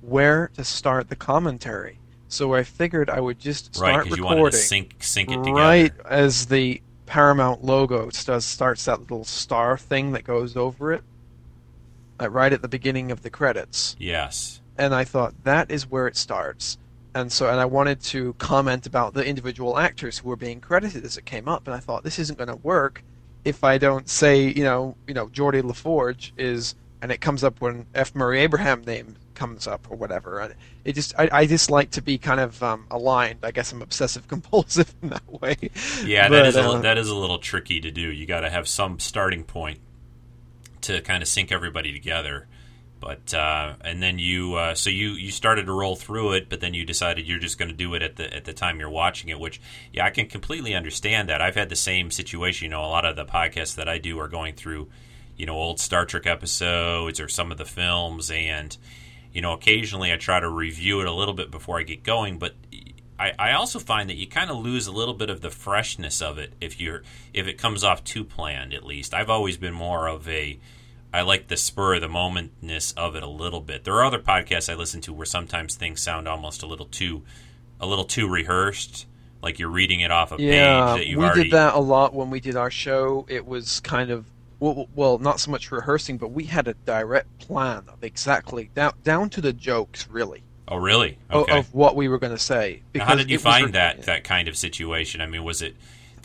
[0.00, 1.98] where to start the commentary.
[2.28, 4.16] So I figured I would just start right, recording.
[4.16, 5.52] You wanted to sync, sync it together.
[5.52, 11.02] Right as the Paramount logo does starts that little star thing that goes over it,
[12.20, 13.96] uh, right at the beginning of the credits.
[13.98, 14.60] Yes.
[14.76, 16.78] And I thought that is where it starts.
[17.14, 21.04] And so, and I wanted to comment about the individual actors who were being credited
[21.04, 21.66] as it came up.
[21.66, 23.02] And I thought this isn't going to work
[23.44, 27.60] if I don't say, you know, you know, Geordi LaForge is, and it comes up
[27.60, 28.14] when F.
[28.14, 30.54] Murray Abraham name comes up or whatever.
[30.84, 33.40] It just I, I just like to be kind of um, aligned.
[33.44, 35.56] I guess I'm obsessive compulsive in that way.
[36.04, 38.10] Yeah, but, that is a, uh, that is a little tricky to do.
[38.10, 39.78] You got to have some starting point
[40.82, 42.48] to kind of sync everybody together.
[42.98, 46.60] But uh, and then you uh, so you you started to roll through it, but
[46.60, 48.90] then you decided you're just going to do it at the at the time you're
[48.90, 49.38] watching it.
[49.38, 49.60] Which
[49.92, 51.42] yeah, I can completely understand that.
[51.42, 52.64] I've had the same situation.
[52.64, 54.88] You know, a lot of the podcasts that I do are going through
[55.36, 58.76] you know old Star Trek episodes or some of the films and
[59.36, 62.38] you know, occasionally I try to review it a little bit before I get going,
[62.38, 62.54] but
[63.20, 66.22] I, I also find that you kind of lose a little bit of the freshness
[66.22, 67.02] of it if you're
[67.34, 68.72] if it comes off too planned.
[68.72, 70.58] At least I've always been more of a
[71.12, 73.84] I like the spur of the momentness of it a little bit.
[73.84, 77.22] There are other podcasts I listen to where sometimes things sound almost a little too
[77.78, 79.04] a little too rehearsed,
[79.42, 81.42] like you're reading it off a yeah, page that you've we already.
[81.42, 83.26] did that a lot when we did our show.
[83.28, 84.24] It was kind of
[84.60, 88.92] well, well, not so much rehearsing, but we had a direct plan of exactly down
[89.04, 90.42] down to the jokes, really.
[90.68, 91.18] Oh, really?
[91.30, 91.58] Okay.
[91.58, 92.82] of what we were going to say.
[92.98, 95.20] How did you find re- that that kind of situation?
[95.20, 95.76] I mean, was it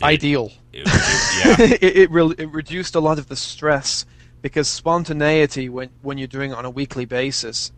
[0.02, 0.50] ideal?
[0.72, 1.66] it- it- yeah.
[1.80, 4.04] it it, re- it reduced a lot of the stress
[4.40, 7.70] because spontaneity when when you're doing it on a weekly basis,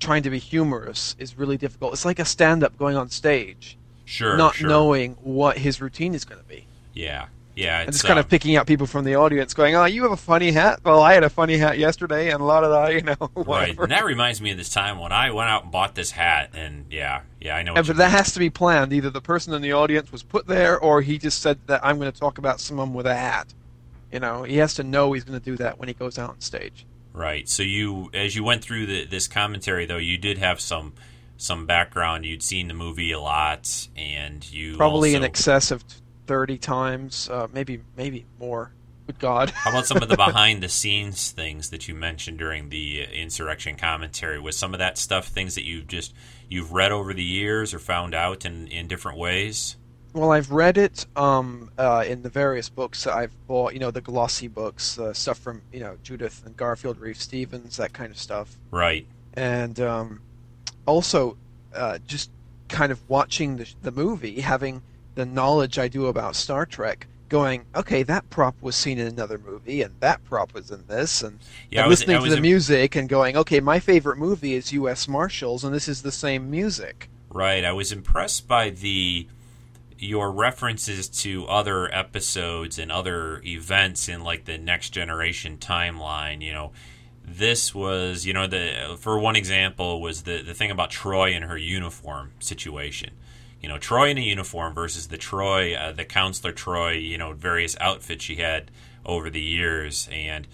[0.00, 1.92] trying to be humorous is really difficult.
[1.92, 4.36] It's like a stand-up going on stage, Sure.
[4.36, 4.68] not sure.
[4.68, 6.66] knowing what his routine is going to be.
[6.92, 7.26] Yeah.
[7.56, 7.80] Yeah.
[7.80, 10.02] and It's just kind of um, picking out people from the audience, going, "Oh, you
[10.02, 10.80] have a funny hat.
[10.84, 13.78] Well, I had a funny hat yesterday, and a lot of that, you know, Right,
[13.78, 16.50] and that reminds me of this time when I went out and bought this hat,
[16.54, 17.72] and yeah, yeah, I know.
[17.72, 18.16] Yeah, What you but that mean.
[18.16, 18.92] has to be planned.
[18.92, 21.98] Either the person in the audience was put there, or he just said that I'm
[21.98, 23.52] going to talk about someone with a hat.
[24.12, 26.30] You know, he has to know he's going to do that when he goes out
[26.30, 26.86] on stage.
[27.12, 27.48] Right.
[27.48, 30.92] So you, as you went through the, this commentary, though, you did have some
[31.36, 32.24] some background.
[32.24, 35.84] You'd seen the movie a lot, and you Probably in excess of
[36.26, 38.72] thirty times, uh, maybe maybe more.
[39.06, 39.50] Good God!
[39.50, 43.12] How about some of the behind the scenes things that you mentioned during the uh,
[43.12, 44.40] insurrection commentary?
[44.40, 46.14] Was some of that stuff things that you've just
[46.48, 49.76] you've read over the years or found out in in different ways?
[50.14, 53.74] well, I've read it um, uh, in the various books that I've bought.
[53.74, 57.92] You know, the glossy books, uh, stuff from you know Judith and Garfield Reeves-Stevens, that
[57.92, 58.56] kind of stuff.
[58.70, 59.06] Right.
[59.34, 60.20] and um,
[60.86, 61.36] also
[61.74, 62.30] uh, just
[62.68, 64.82] kind of watching the, the movie, having
[65.14, 69.38] the knowledge I do about Star Trek, going, okay, that prop was seen in another
[69.38, 71.38] movie, and that prop was in this, and,
[71.70, 74.72] Yeah, and was- listening to the im- music and going, okay, my favorite movie is
[74.72, 75.08] U.S.
[75.08, 77.08] Marshals, and this is the same music.
[77.30, 77.64] Right.
[77.64, 79.26] I was impressed by the
[79.98, 86.42] your references to other episodes and other events in like the next generation timeline.
[86.42, 86.72] You know,
[87.24, 91.44] this was you know the for one example was the the thing about Troi and
[91.46, 93.10] her uniform situation.
[93.64, 97.02] You know, Troi in a uniform versus the Troi, uh, the counselor Troi.
[97.02, 98.70] You know, various outfits she had
[99.06, 100.46] over the years and.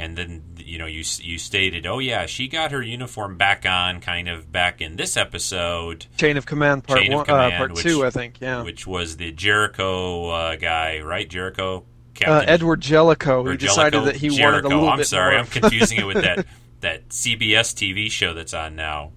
[0.00, 4.00] And then you know you you stated, oh yeah, she got her uniform back on,
[4.00, 7.56] kind of back in this episode, Chain of Command Part Chain of one, Command, uh,
[7.56, 8.36] Part which- Two, I think.
[8.40, 8.62] Yeah.
[8.62, 11.28] which was the Jericho uh, guy, right?
[11.28, 11.82] Jericho, uh,
[12.14, 14.44] Captain Edward Jellicoe, who decided that he Jericho.
[14.52, 15.40] wanted a little I'm bit sorry, more.
[15.40, 16.46] I'm confusing it with that
[16.80, 19.10] that CBS TV show that's on now.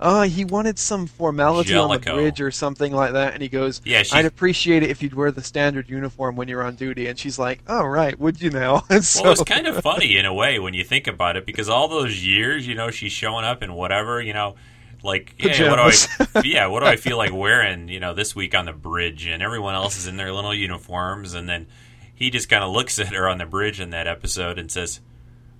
[0.00, 3.80] Uh, he wanted some formality on the bridge or something like that, and he goes,
[3.84, 7.06] Yeah, she- "I'd appreciate it if you'd wear the standard uniform when you're on duty."
[7.06, 10.26] And she's like, "Oh, right, would you now?" So, Well, it's kind of funny in
[10.26, 13.44] a way when you think about it, because all those years, you know, she's showing
[13.44, 14.56] up in whatever, you know,
[15.02, 18.34] like yeah, what do I, yeah, what do I feel like wearing, you know, this
[18.34, 21.66] week on the bridge, and everyone else is in their little uniforms, and then
[22.14, 25.00] he just kind of looks at her on the bridge in that episode and says,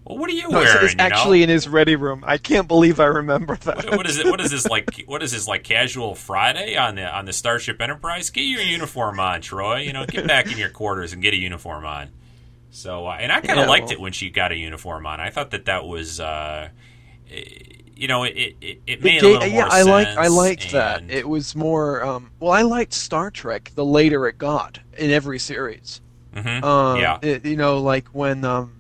[0.09, 1.05] "Well, what are you No, wearing?" it's you know?
[1.05, 2.25] actually in his ready room.
[2.27, 3.95] I can't believe I remember that.
[3.97, 4.27] what is it?
[4.27, 4.87] What is this like?
[5.07, 5.65] What is this like?
[5.65, 8.31] Casual Friday on the on the Starship Enterprise?
[8.31, 9.85] Get your uniform on, Troi.
[9.85, 12.09] You know, get back in your quarters and get a uniform on.
[12.71, 15.07] So, uh, and I kind of Yeah, liked well- it when she got a uniform
[15.07, 15.21] on.
[15.21, 16.69] I thought that that was, uh,
[17.31, 17.43] eh,
[17.97, 20.19] you know, it it, it made It a little yeah, more I like sense.
[20.19, 21.11] I liked that.
[21.11, 22.05] It was more.
[22.05, 23.73] Um, well, I liked Star Trek.
[23.75, 26.01] The later it got in every series.
[26.37, 26.63] Mhm.
[26.63, 28.75] Um, yeah, it- you know, like when um,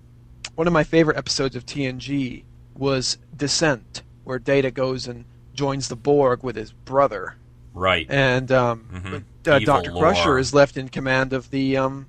[0.58, 2.42] one of my favorite episodes of TNG
[2.76, 7.36] was Descent, where Data goes and joins the Borg with his brother,
[7.74, 8.04] right.
[8.10, 9.22] and um, Mhm.
[9.46, 12.06] uh, Doctor Crusher is left in command of the um,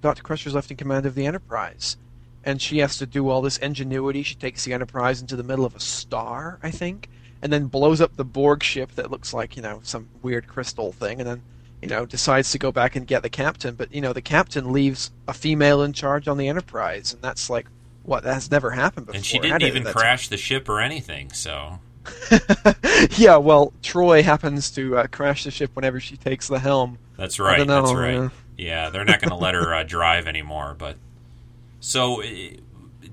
[0.00, 1.98] Doctor Crusher is left in command of the Enterprise,
[2.42, 4.22] and she has to do all this ingenuity.
[4.22, 7.10] She takes the Enterprise into the middle of a star, I think,
[7.42, 10.92] and then blows up the Borg ship that looks like you know some weird crystal
[10.92, 11.42] thing, and then
[11.82, 13.74] you know decides to go back and get the captain.
[13.74, 17.50] But you know the captain leaves a female in charge on the Enterprise, and that's
[17.50, 17.66] like
[18.04, 19.16] what that has never happened before.
[19.16, 21.32] and she didn't even crash the ship or anything.
[21.32, 21.78] So,
[23.16, 26.98] yeah, well, Troi happens to uh, crash the ship whenever she takes the helm.
[27.16, 27.64] That's right.
[27.66, 28.30] know, that's right.
[28.56, 30.74] Yeah, they're not going to let her uh, drive anymore.
[30.78, 30.96] But
[31.80, 32.26] so uh,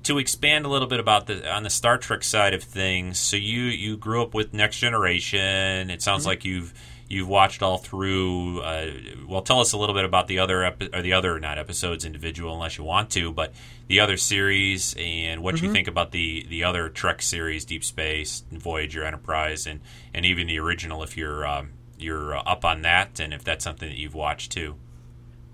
[0.02, 3.36] to expand a little bit about the on the Star Trek side of things, so
[3.36, 5.90] you you grew up with Next Generation.
[5.90, 6.28] It sounds Mm-hmm.
[6.28, 6.74] like you've
[7.10, 8.60] you've watched all through.
[8.62, 8.92] Uh,
[9.28, 12.06] well, tell us a little bit about the other epi- or the other not episodes
[12.06, 13.52] individual, unless you want to, but
[13.88, 15.66] the other series and what Mm-hmm.
[15.66, 19.80] you think about the the other Trek series, Deep Space, Voyager, Enterprise, and
[20.14, 23.88] and even the original if you're um, you're up on that, and if that's something
[23.90, 24.76] that you've watched too.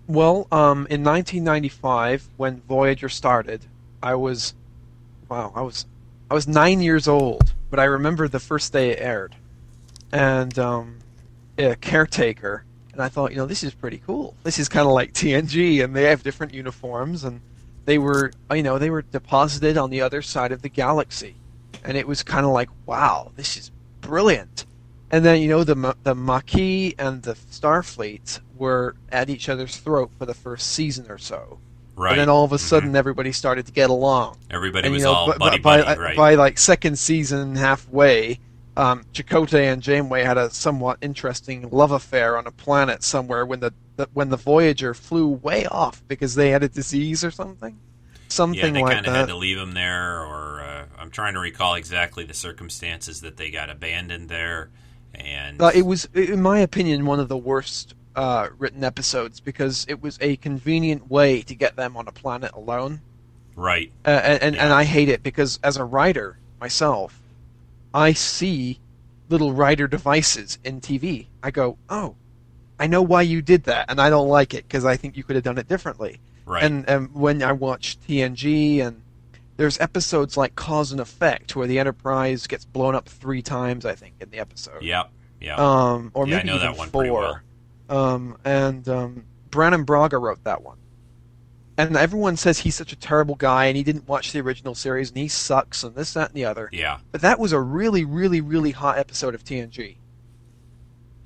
[0.07, 3.67] Well, um, in 1995, when Voyager started,
[4.01, 4.55] I was,
[5.29, 5.85] wow, I was,
[6.31, 7.53] I was nine years old.
[7.71, 9.35] But I remember the first day it aired,
[10.13, 10.99] and um,
[11.59, 14.35] a caretaker, and I thought, you know, this is pretty cool.
[14.43, 17.41] This is kind of like TNG, and they have different uniforms, and
[17.85, 21.35] they were, you know, they were deposited on the other side of the galaxy,
[21.85, 24.67] and it was kind of like, wow, this is brilliant.
[25.11, 30.11] And then you know the the Maquis and the Starfleet were at each other's throat
[30.19, 31.59] for the first season or so,
[31.95, 32.11] Right.
[32.13, 32.61] and then all of a Mhm.
[32.61, 34.37] sudden everybody started to get along.
[34.51, 36.17] everybody and was know, all by, buddy by, buddy, right?
[36.17, 38.41] by like second season halfway,
[38.77, 43.61] um, Chakotay and Janeway had a somewhat interesting love affair on a planet somewhere when
[43.61, 47.79] the, the when the Voyager flew way off because they had a disease or something,
[48.29, 51.35] something yeah, they like kind of had to leave them there, or uh, I'm trying
[51.35, 54.71] to recall exactly the circumstances that they got abandoned there.
[55.15, 59.87] And Uh, it was, in my opinion, one of the worst uh, written episodes because
[59.89, 63.01] it was a convenient way to get them on a planet alone.
[63.55, 67.23] right, Uh, and and, and I hate it because as a writer myself,
[67.97, 68.79] I see
[69.31, 71.29] little writer devices in TV.
[71.43, 72.15] I go, oh,
[72.79, 75.25] I know why you did that, and I don't like it because I think you
[75.25, 76.21] could have done it differently.
[76.45, 79.01] right, And, and when I watch TNG and
[79.57, 83.95] there's episodes like Cause and Effect where the Enterprise gets blown up three times, I
[83.95, 84.83] think, in the episode.
[84.83, 87.43] yep, yep, Um, or Yeah, I maybe know even that one four.
[87.89, 88.15] well.
[88.15, 90.77] Um, and um, Brannon Braga wrote that one.
[91.79, 95.11] And everyone says he's such a terrible guy and he didn't watch the original series
[95.11, 96.71] and he sucks and this, that, and the other.
[96.73, 99.97] yeah, But that was a really, really, really hot episode of TNG.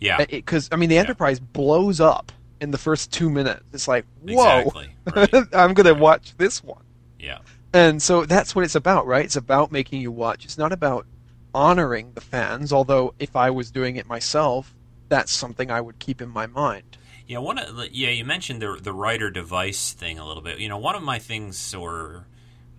[0.01, 3.63] yeah, Because, I mean, the Enterprise blows up in the first two minutes.
[3.73, 6.83] It's like, whoa, exactly, right, I'm going to watch this one.
[7.19, 7.39] yeah,
[7.73, 9.25] And so that's what it's about, right?
[9.25, 10.45] It's about making you watch.
[10.45, 11.07] It's not about
[11.55, 14.75] honoring the fans, although if I was doing it myself,
[15.09, 16.97] that's something I would keep in my mind.
[17.31, 17.39] Yeah.
[17.39, 20.59] One, of the- yeah, you mentioned the the writer device thing a little bit.
[20.59, 22.27] You know, one of my things or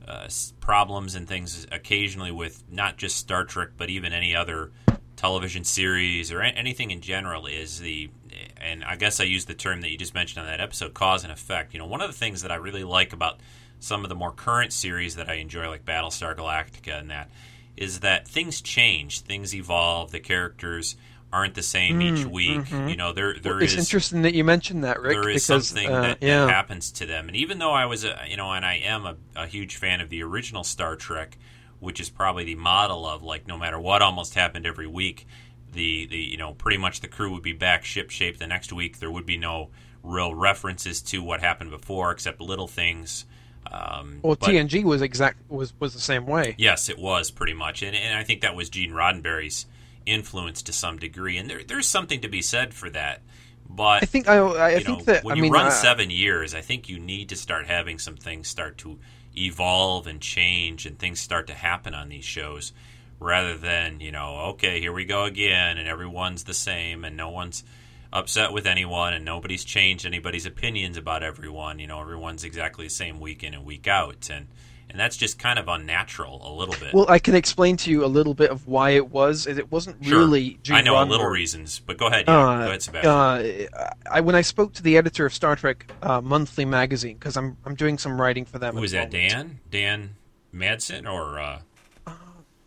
[0.06, 0.28] uh,
[0.60, 4.72] problems and things occasionally with not just Star Trek, but even any other
[5.16, 8.10] television series or anything in general is the
[8.58, 11.24] and I guess I use the term that you just mentioned on that episode cause
[11.24, 11.74] and effect.
[11.74, 13.40] You know, one of the things that I really like about
[13.80, 17.32] some of the more current series that I enjoy like Battlestar Galactica and that
[17.78, 20.98] is that things change, things evolve, the characters
[21.34, 22.70] aren't the same each week.
[22.72, 25.68] You know, there there it's is interesting that you mentioned that, Rick, there is because
[25.70, 27.28] something uh, that, yeah, that happens to them.
[27.28, 30.02] And even though I was, a, you know, and I am a, a huge fan
[30.02, 31.38] of the original Star Trek,
[31.80, 35.28] which is probably the model of like no matter what almost happened every week,
[35.72, 38.74] the the you know pretty much the crew would be back ship shape the next
[38.74, 39.00] week.
[39.00, 39.70] There would be no
[40.04, 43.26] real references to what happened before except little things.
[43.72, 46.56] Um, well, but- TNG was exact was was the same way.
[46.58, 49.66] Yes, it was pretty much, and, and I think that was Gene Roddenberry's
[50.06, 53.22] influence to some degree, and there, there's something to be said for that.
[53.70, 55.72] But I think I I you think know, that when I you mean run uh,
[55.72, 59.00] seven years, I think you need to start having some things start to
[59.38, 62.74] evolve and change, and things start to happen on these shows,
[63.20, 67.30] rather than you know, okay, here we go again, and everyone's the same, and no
[67.30, 67.64] one's
[68.12, 71.80] upset with anyone, and nobody's changed anybody's opinions about everyone.
[71.80, 74.48] You know, everyone's exactly the same week in and week out, and
[74.92, 76.94] and that's just kind of unnatural a little bit.
[76.94, 79.48] Well, I can explain to you a little bit of why it was.
[79.48, 80.20] It wasn't Sure.
[80.20, 80.60] really.
[80.64, 82.26] Gene I know a little reasons, but go ahead.
[82.28, 83.10] Yeah, Uh, go ahead, Sebastian.
[83.12, 87.38] uh, I, when I spoke to the editor of Star Trek uh, Monthly magazine, because
[87.38, 88.76] I'm I'm doing some writing for them.
[88.76, 89.10] Who is that?
[89.12, 89.62] Dan?
[89.70, 90.16] Dan
[90.54, 91.60] Madsen, or uh,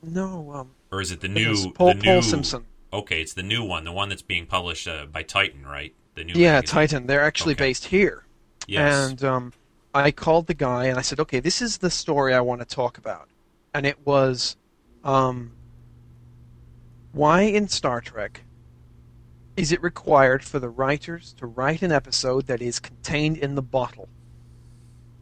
[0.03, 2.65] No, um, or is it the new Paul, the new Paul Simpson.
[2.93, 5.95] Okay, it's the new one, the one that's being published uh, by Titan, right?
[6.15, 6.75] The new Yeah, magazine.
[6.75, 7.07] Titan.
[7.07, 7.65] They're actually Okay.
[7.65, 8.25] based here.
[8.67, 9.11] Yes.
[9.11, 9.53] And um,
[9.95, 12.67] I called the guy and I said, okay, this is the story I want to
[12.67, 13.29] talk about.
[13.73, 14.57] And it was
[15.05, 15.53] um,
[17.13, 18.43] why in Star Trek
[19.57, 23.63] is it required for the writers to write an episode that is contained in the
[23.63, 24.09] bottle?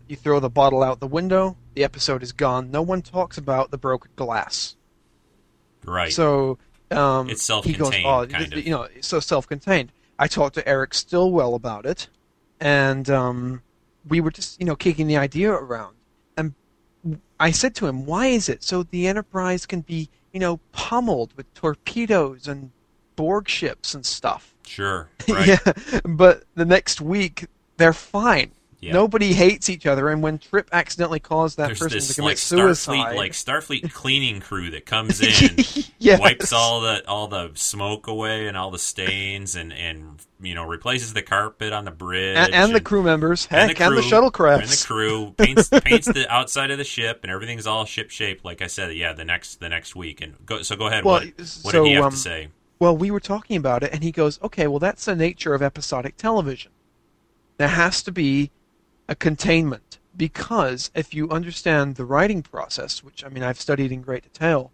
[0.09, 2.71] You throw the bottle out the window, the episode is gone.
[2.71, 4.77] No one talks about the broken glass.
[5.85, 6.13] right.
[6.13, 6.59] So
[6.91, 8.67] um, It's He goes, self-contained, oh, kind th- of.
[8.67, 9.93] you know, so self-contained.
[10.19, 12.09] I talked to Eric Stillwell about it,
[12.61, 13.63] and um,
[14.09, 15.97] we were just, you know, kicking the idea around.
[16.37, 16.55] And
[17.39, 21.33] I said to him, "Why is it so the Enterprise can be, you know, pummeled
[21.37, 22.71] with torpedoes and
[23.17, 24.55] Borg ships and stuff?
[24.67, 25.09] sure.
[25.29, 25.49] Right.
[25.49, 25.73] yeah,
[26.05, 27.47] but the next week
[27.77, 28.53] they're fine."
[28.83, 28.95] Yeah.
[28.95, 32.31] Nobody hates each other, and when Trip accidentally caused that There's person this to commit
[32.31, 36.19] like suicide, Starfleet, like Starfleet cleaning crew that comes in, Yes.
[36.19, 40.67] wipes all the all the smoke away and all the stains, and and you know
[40.67, 44.01] replaces the carpet on the bridge and, and the crew members, and heck, and the,
[44.01, 44.63] crew, shuttlecrafts.
[44.63, 48.45] and the crew paints paints the outside of the ship, and everything's all ship shape.
[48.45, 50.21] Like I said, yeah, the next the next week.
[50.21, 51.05] And go, so go ahead.
[51.05, 52.49] Well, what what so, did he have um, to say?
[52.81, 55.63] Well, we were talking about it, and he goes, "Okay, well, that's the nature of
[55.63, 56.73] episodic television.
[57.59, 58.51] There has to be
[59.09, 64.03] a containment because if you understand the writing process, which I mean I've studied in
[64.03, 64.73] great detail,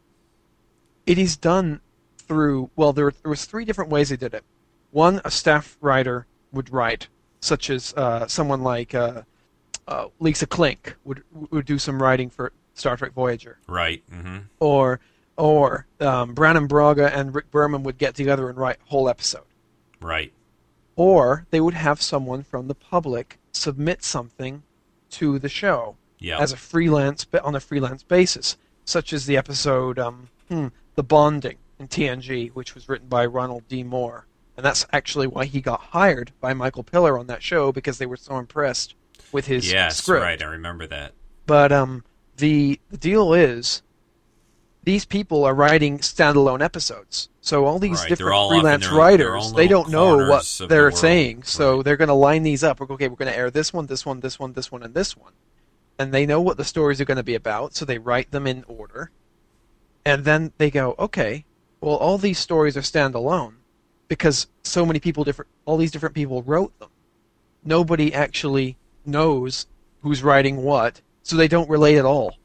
[1.07, 1.81] it is done
[2.18, 2.70] through.
[2.76, 4.45] Well, there there was three different ways they did it.
[4.91, 7.09] One, a staff writer would write,
[7.41, 9.22] such as uh, someone like uh,
[9.87, 14.03] uh, Lisa Klink would would do some writing for Star Trek Voyager Right.
[14.11, 15.01] hmm or
[15.37, 19.45] or um, Brannon Braga and Rick Berman would get together and write a whole episode,
[20.01, 20.33] Right.
[20.97, 24.63] or they would have someone from the public submit something
[25.11, 26.39] to the show Yeah.
[26.39, 31.59] as a freelance on a freelance basis, such as the episode um, hmm, "The Bonding,"
[31.79, 33.83] in TNG, which was written by Ronald D.
[33.83, 37.99] Moore, and that's actually why he got hired by Michael Piller on that show because
[37.99, 38.95] they were so impressed
[39.33, 40.23] with his script yes, script.
[40.23, 40.43] right.
[40.43, 41.13] I remember that.
[41.47, 42.05] But um,
[42.37, 43.83] the the deal is,
[44.85, 47.29] these people are writing standalone episodes.
[47.49, 50.45] So all these Right, different all up in freelance their writers, they don't know what
[50.69, 50.99] they're world.
[50.99, 51.45] saying.
[51.45, 51.85] So Right.
[51.87, 52.79] they're going to line these up.
[52.79, 53.09] We're okay.
[53.09, 55.33] We're going to air this one, this one, this one, this one, and this one.
[55.99, 58.47] And they know what the stories are going to be about, so they write them
[58.47, 59.13] in order.
[60.05, 61.47] And then they go, okay,
[61.81, 63.55] well, all these stories are standalone
[64.09, 66.91] because so many people, different, all these different people wrote them.
[67.65, 68.77] Nobody actually
[69.07, 69.67] knows
[70.03, 72.37] who's writing what, so they don't relate at all.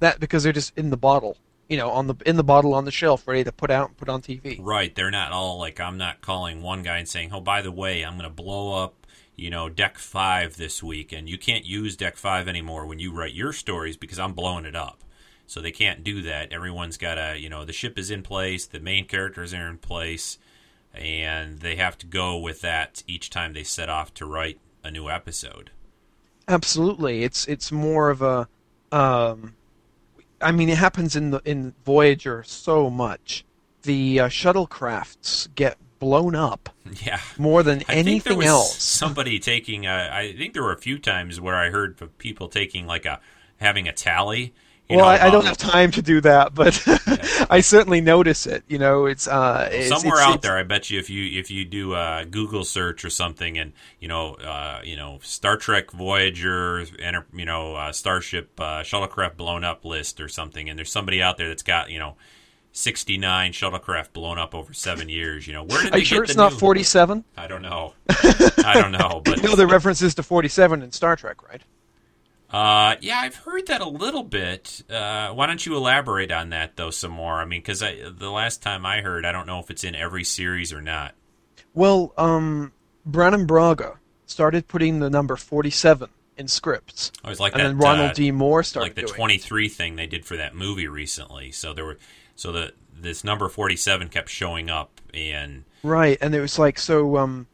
[0.00, 1.36] That because they're just in the bottle,
[1.68, 3.96] you know, on the in the bottle on the shelf, ready to put out and
[3.96, 4.58] put on TV.
[4.60, 4.94] Right.
[4.94, 8.04] They're not all like I'm not calling one guy and saying, "Oh, by the way,
[8.04, 11.96] I'm going to blow up, you know, deck 5 this week and you can't use
[11.96, 15.02] deck 5 anymore when you write your stories because I'm blowing it up."
[15.46, 16.52] So they can't do that.
[16.52, 19.78] Everyone's got to, you know, the ship is in place, the main characters are in
[19.78, 20.38] place,
[20.92, 24.90] and they have to go with that each time they set off to write a
[24.90, 25.70] new episode.
[26.48, 28.48] Absolutely, it's it's more of a,
[28.92, 29.55] um,
[30.46, 33.44] I mean, it happens in the in Voyager so much.
[33.82, 36.68] The uh, shuttlecrafts get blown up
[37.04, 37.20] Yeah.
[37.38, 38.80] more than I anything else.
[38.82, 39.86] somebody taking.
[39.86, 43.04] A, I think there were a few times where I heard of people taking like
[43.06, 43.20] a
[43.58, 44.54] having a tally.
[44.88, 46.80] You well, know, I, I don't about- have time to do that, but
[47.50, 48.62] I certainly notice it.
[48.68, 50.56] You know, it's uh, it's, somewhere it's- out it's- there.
[50.56, 54.06] I bet you if you if you do a Google search or something, and you
[54.06, 59.64] know uh, you know Star Trek Voyager, enter, you know uh, Starship uh, shuttlecraft blown
[59.64, 62.14] up list or something, and there's somebody out there that's got you know.
[62.72, 65.46] 69 shuttlecraft blown up over seven years.
[65.46, 67.24] You know, where did Are they you sure it's not 47?
[67.34, 67.94] I don't know.
[68.10, 71.62] I don't know, but You know the references to 47 in Star Trek, right?
[72.50, 74.82] Uh, yeah, I've heard that a little bit.
[74.88, 77.34] Uh, why don't you elaborate on that though some more?
[77.34, 80.24] I mean, because the last time I heard, I don't know if it's in every
[80.24, 81.14] series or not.
[81.74, 82.72] Well, um,
[83.04, 87.68] Brannon Braga started putting the number 47 in scripts, I was like and that.
[87.68, 88.30] then Ronald uh, D.
[88.30, 89.16] Moore started like the it.
[89.16, 91.50] 23 thing they did for that movie recently.
[91.50, 91.98] So there were,
[92.34, 97.16] so the this number 47 kept showing up, and Right, and it was like so.
[97.16, 97.46] Um,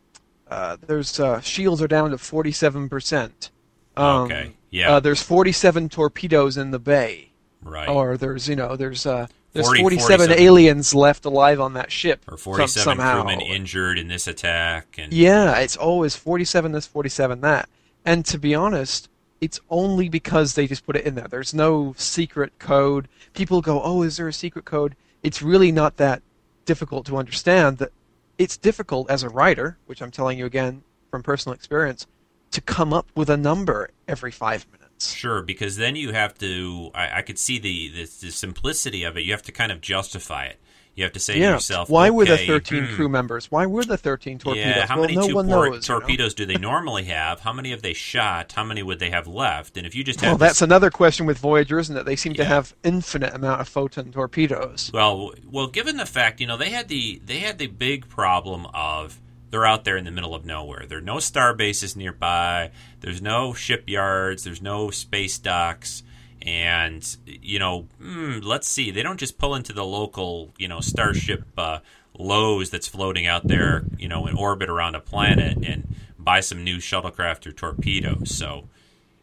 [0.48, 3.50] uh, there's uh, shields are down to 47 percent.
[3.96, 4.94] Um, Okay, yeah.
[4.96, 7.30] Uh, there's 47 torpedoes in the bay,
[7.62, 10.44] right, or there's you know there's uh there's 40, 47, 47.
[10.44, 12.24] aliens left alive on that ship.
[12.26, 13.22] or some- 47 somehow.
[13.22, 17.68] crewmen injured in this attack, and Yeah, it's always 47 this, 47 that.
[18.04, 19.08] And to be honest,
[19.42, 21.28] it's only because they just put it in there.
[21.28, 23.08] There's no secret code.
[23.34, 26.22] People go, "Oh, is there a secret code?" It's really not that
[26.64, 27.78] difficult to understand.
[27.78, 27.90] That
[28.38, 32.06] it's difficult as a writer, which I'm telling you again from personal experience,
[32.52, 35.12] to come up with a number every five minutes.
[35.12, 36.90] Sure, because then you have to.
[36.94, 39.22] I, I could see the, the the simplicity of it.
[39.22, 40.58] You have to kind of justify it.
[40.94, 43.50] You have to say to yourself, Why were the 13 hmm, crew members?
[43.50, 44.76] Why were the 13 torpedoes?
[44.76, 45.64] Yeah, how well, many no one knows.
[45.66, 46.00] you know?
[46.00, 47.40] torpedoes do they normally have?
[47.40, 48.52] How many have they shot?
[48.52, 49.78] How many would they have left?
[49.78, 52.04] And if you just Well, that's this- another question with Voyager, isn't it?
[52.04, 54.90] They seem to have infinite amount of photon torpedoes.
[54.92, 58.66] well, well, given the fact you know they had the they had the big problem
[58.74, 59.18] of
[59.52, 60.86] they're out there in the middle of nowhere.
[60.88, 62.70] There are no star bases nearby.
[63.00, 64.44] There's no shipyards.
[64.44, 66.02] There's no space docks.
[66.40, 68.90] And you know, mm, let's see.
[68.90, 71.80] They don't just pull into the local, you know, starship uh,
[72.18, 76.64] Lowe's that's floating out there, you know, in orbit around a planet and buy some
[76.64, 78.34] new shuttlecraft or torpedoes.
[78.34, 78.68] So,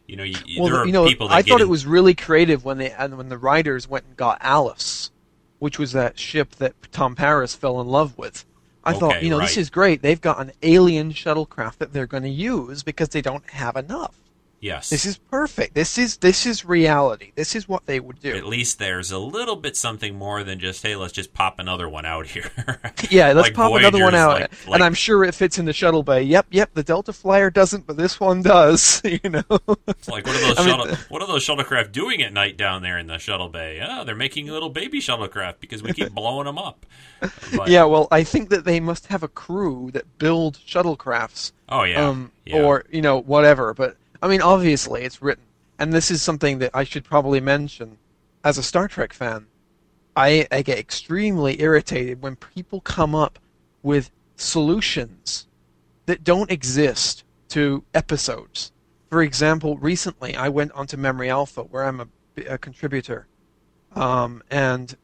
[0.06, 2.14] you know, you, there are you know, people that I thought it in- was really
[2.14, 5.10] creative when they and when the writers went and got Alice,
[5.58, 8.44] which was that ship that Tom Paris fell in love with.
[8.84, 9.48] I thought, Okay, you know, right.
[9.48, 10.02] this is great.
[10.02, 14.14] They've got an alien shuttlecraft that they're going to use because they don't have enough.
[14.60, 14.90] Yes.
[14.90, 15.74] This is perfect.
[15.74, 17.32] This is this is reality.
[17.34, 18.34] This is what they would do.
[18.34, 21.88] At least there's a little bit something more than just hey, let's just pop another
[21.88, 22.50] one out here.
[23.10, 25.72] Yeah, let's Like pop another one out, like- and I'm sure it fits in the
[25.72, 26.22] shuttle bay.
[26.22, 26.70] Yep, yep.
[26.74, 29.00] The Delta Flyer doesn't, but this one does.
[29.24, 29.42] You know.
[29.88, 32.56] It's like what are those I mean, shuttle, what are those shuttlecraft doing at night
[32.56, 33.84] down there in the shuttle bay?
[33.86, 36.86] Oh, they're making little baby shuttlecraft because we keep blowing them up.
[37.56, 41.52] But- yeah, well, I think that they must have a crew that build shuttlecrafts.
[41.68, 42.06] Oh yeah.
[42.06, 42.62] Um, yeah.
[42.62, 43.74] or you know whatever.
[43.74, 45.44] But I mean, obviously, it's written,
[45.78, 47.98] and this is something that I should probably mention
[48.44, 49.46] as a Star Trek fan.
[50.16, 53.38] I, I get extremely irritated when people come up
[53.82, 55.46] with solutions
[56.06, 58.72] that don't exist to episodes.
[59.08, 62.08] For example, recently I went onto Memory Alpha, where I'm a,
[62.48, 63.26] a contributor,
[63.94, 64.96] um, and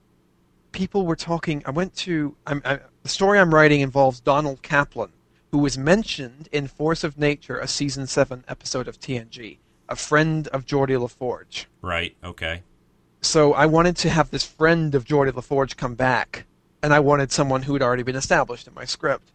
[0.72, 1.62] people were talking.
[1.66, 5.10] I went to I'm, I, the story I'm writing involves Donald Kaplan,
[5.53, 10.49] who was mentioned in Force of Nature, a season seven episode of TNG, a friend
[10.49, 11.68] of Geordi La Forge.
[11.82, 12.16] right.
[12.22, 12.62] Okay.
[13.22, 16.47] So I wanted to have this friend of Geordi La Forge come back
[16.82, 19.32] and I wanted someone who had already been established in my script.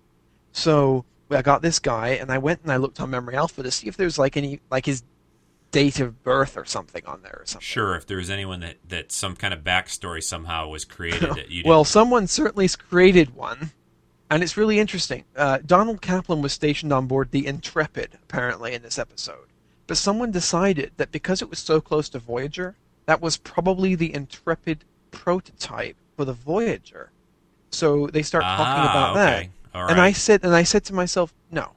[0.53, 3.71] So I got this guy, and I went and I looked on Memory Alpha to
[3.71, 5.03] see if there's like any like his
[5.71, 7.65] date of birth or something on there or something.
[7.65, 11.49] Sure, if there was anyone that, that some kind of backstory somehow was created that
[11.49, 11.63] you.
[11.65, 13.71] Well, someone certainly created one,
[14.31, 15.25] and it's really interesting.
[15.35, 19.47] Uh, Donald Kaplan was stationed on board the Intrepid, apparently, in this episode.
[19.87, 22.75] But someone decided that because it was so close to Voyager,
[23.07, 27.11] that was probably the Intrepid prototype for the Voyager.
[27.71, 29.49] So they start talking Ah, about okay.
[29.73, 29.77] that.
[29.77, 31.71] All And I said, and I said to myself, no.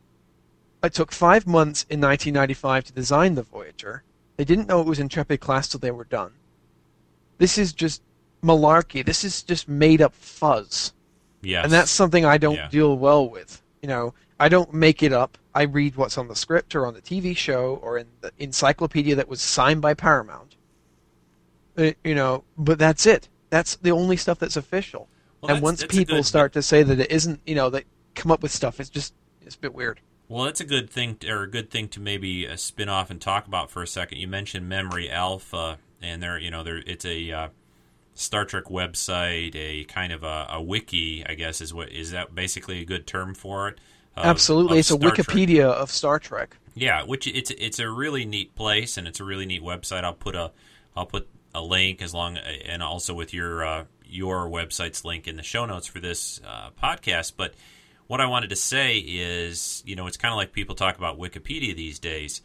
[0.82, 4.04] It took five months in 1995 to design the Voyager.
[4.36, 6.32] They didn't know it was Intrepid class till they were done.
[7.38, 8.00] This is just
[8.44, 9.04] malarkey.
[9.04, 10.92] This is just made up fuzz,
[11.44, 11.64] yes.
[11.64, 12.68] and that's something I don't Yeah.
[12.68, 13.62] deal well with.
[13.82, 15.38] You know, I don't make it up.
[15.54, 19.14] I read what's on the script or on the TV show or in the encyclopedia
[19.14, 20.56] that was signed by Paramount.
[21.76, 23.28] Uh, you know, but that's it.
[23.50, 25.08] That's the only stuff that's official.
[25.40, 27.70] Well, and that's- once that's people good- start to say that it isn't, you know,
[27.70, 27.84] they
[28.14, 29.12] come up with stuff, it's just
[29.44, 30.00] it's a bit weird.
[30.28, 33.20] Well, that's a good thing, or a good thing to maybe uh, spin off and
[33.20, 34.18] talk about for a second.
[34.18, 37.48] You mentioned Memory Alpha, and there, you know, there it's a uh,
[38.14, 42.34] Star Trek website, a kind of a, a wiki, I guess is what is that
[42.34, 43.78] basically a good term for it?
[44.16, 45.26] Of- Absolutely, of it's a Star Trek.
[45.26, 46.56] Wikipedia of Star Trek.
[46.74, 50.04] Yeah, which it's it's a really neat place and it's a really neat website.
[50.04, 50.52] I'll put a
[50.96, 55.36] I'll put a link as long and also with your uh, your website's link in
[55.36, 57.34] the show notes for this uh, podcast.
[57.36, 57.54] But
[58.06, 61.18] what I wanted to say is, you know, it's kind of like people talk about
[61.18, 62.42] Wikipedia these days.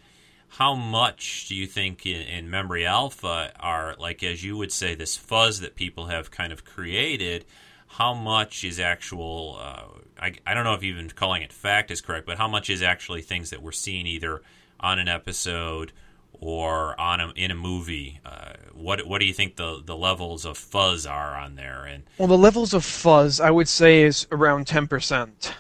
[0.49, 4.95] How much do you think in, in Memory Alpha are like, as you would say,
[4.95, 7.45] this fuzz that people have kind of created?
[7.87, 9.57] How much is actual?
[9.61, 9.83] Uh,
[10.19, 12.81] I, I don't know if even calling it fact is correct, but how much is
[12.81, 14.41] actually things that we're seeing either
[14.79, 15.91] on an episode
[16.33, 18.19] or on a, in a movie?
[18.25, 21.85] Uh, what what do you think the the levels of fuzz are on there?
[21.85, 25.51] And Well, the levels of fuzz, I would say, is around 10%.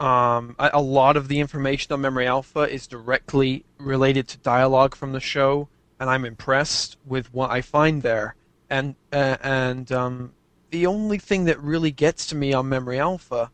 [0.00, 4.94] Um, a, a lot of the information on Memory Alpha is directly related to dialogue
[4.94, 5.68] from the show,
[6.00, 8.34] and I'm impressed with what I find there.
[8.68, 10.32] And uh, and um,
[10.70, 13.50] the only thing that really gets to me on Memory Alpha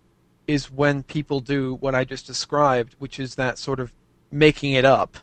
[0.47, 3.93] is when people do what I just described, which is that sort of
[4.31, 5.19] making it up.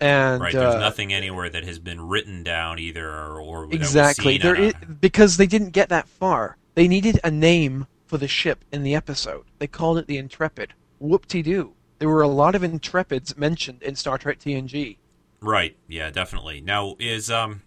[0.00, 4.38] And right, there's uh, nothing anywhere that has been written down either, or, or Exactly.
[4.38, 6.56] There is, because they didn't get that far.
[6.74, 9.44] They needed a name for the ship in the episode.
[9.58, 10.72] They called it the Intrepid.
[11.00, 11.72] Whoop-de-doo.
[11.98, 14.98] There were a lot of Intrepids mentioned in Star Trek TNG.
[15.40, 15.76] Right.
[15.88, 16.60] Yeah, definitely.
[16.60, 17.62] Now, is um,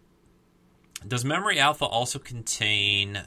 [1.06, 3.26] does Memory Alpha also contain uh,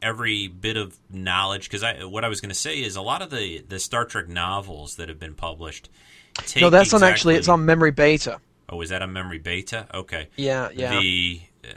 [0.00, 1.64] every bit of knowledge?
[1.64, 4.04] Because I, what I was going to say is a lot of the the Star
[4.04, 5.90] Trek novels that have been published.
[6.34, 7.34] Take no, that's not actually.
[7.34, 8.38] It's on Memory Beta.
[8.68, 9.88] Oh, is that on Memory Beta?
[9.92, 10.28] Okay.
[10.36, 11.00] Yeah, yeah.
[11.00, 11.72] The uh,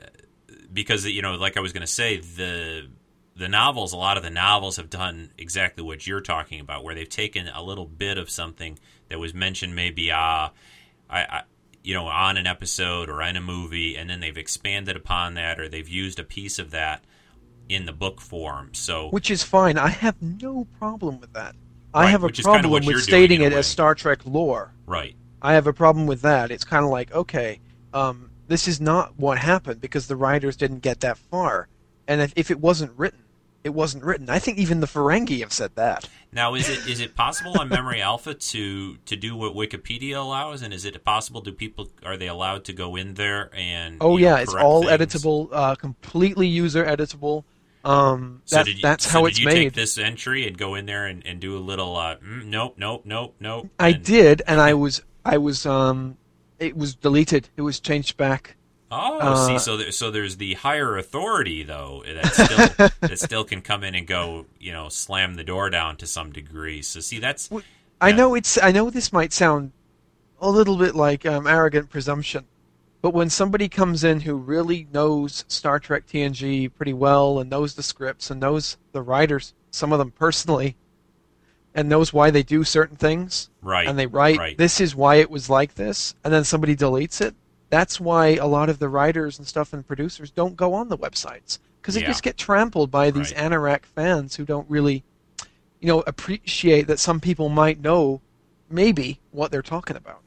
[0.71, 2.87] because you know, like I was going to say, the
[3.35, 3.93] the novels.
[3.93, 7.47] A lot of the novels have done exactly what you're talking about, where they've taken
[7.47, 8.79] a little bit of something
[9.09, 10.51] that was mentioned, maybe ah,
[11.09, 11.41] I, I
[11.83, 15.59] you know, on an episode or in a movie, and then they've expanded upon that,
[15.59, 17.03] or they've used a piece of that
[17.69, 18.73] in the book form.
[18.73, 19.77] So Which is fine.
[19.77, 21.55] I have no problem with that.
[21.93, 23.67] I have a which is kinda problem with stating it as.
[23.67, 24.73] Star Trek lore.
[24.85, 26.51] right, I have a problem with that.
[26.51, 27.61] It's kind of like, okay,
[27.93, 31.67] um, this is not what happened because the writers didn't get that far.
[32.07, 33.19] And if, if it wasn't written,
[33.65, 34.29] it wasn't written.
[34.29, 36.07] I think even the Ferengi have said that.
[36.31, 40.61] Now, is it is it possible on Memory Alpha to to do what Wikipedia allows,
[40.61, 41.41] and is it possible?
[41.41, 43.97] Do people are they allowed to go in there and?
[43.99, 44.93] Oh you know, yeah, it's all things?
[45.01, 47.43] editable, uh, completely user editable.
[47.83, 49.53] Um, So that, you, that's so how did it's you made.
[49.55, 51.95] take this entry and go in there and, and do a little?
[51.95, 53.69] Uh, mm, nope, nope, nope, nope.
[53.79, 56.17] I and- did, and I was, I was, um,
[56.59, 57.49] it was deleted.
[57.57, 58.55] It was changed back.
[58.97, 63.43] Oh, uh, see, so there, so there's the higher authority though that still that still
[63.43, 66.81] can come in and go, you know, slam the door down to some degree.
[66.81, 67.49] So see, that's
[68.01, 68.15] I Yeah.
[68.15, 68.61] know it's.
[68.61, 69.71] I know this might sound
[70.39, 72.45] a little bit like um, arrogant presumption,
[73.01, 77.75] but when somebody comes in who really knows Star Trek TNG pretty well and knows
[77.75, 80.75] the scripts and knows the writers, some of them personally,
[81.73, 83.87] and knows why they do certain things, right.
[83.87, 84.57] and they write, right.
[84.57, 87.35] "This is why it was like this," and then somebody deletes it.
[87.75, 90.97] That's why a lot of the writers and stuff and producers don't go on the
[90.97, 92.07] websites because they Yeah.
[92.07, 93.51] just get trampled by these Right.
[93.51, 95.03] anorak fans who don't really,
[95.81, 98.21] you know, appreciate that some people might know
[98.69, 100.21] maybe what they're talking about.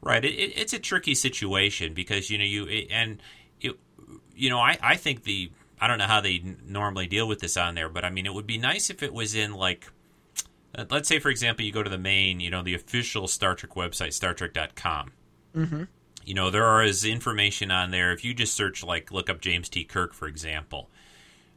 [0.00, 0.24] Right.
[0.24, 3.18] It, it, it's a tricky situation because you know you it, and
[4.36, 7.56] you know I I think the I don't know how they normally deal with this
[7.56, 9.90] on there, but I mean it would be nice if it was in like
[10.76, 13.56] uh, let's say for example you go to the main you know the official Star
[13.56, 15.10] Trek website StarTrek.com.
[15.56, 15.82] Mm-hmm.
[16.26, 18.12] You know there is information on there.
[18.12, 19.84] If you just search like look up James T.
[19.84, 20.90] Kirk for example,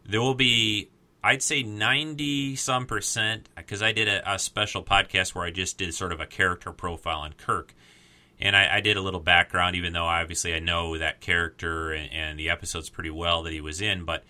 [0.06, 0.90] there will be
[1.24, 5.78] I'd say 90 some percent, because I did a, a, special podcast where I just
[5.78, 7.76] did sort of a character profile on Kirk.
[8.40, 12.10] And I, I did a little background, even though obviously I know that character and,
[12.14, 14.06] and the episodes pretty well that he was in.
[14.06, 14.24] But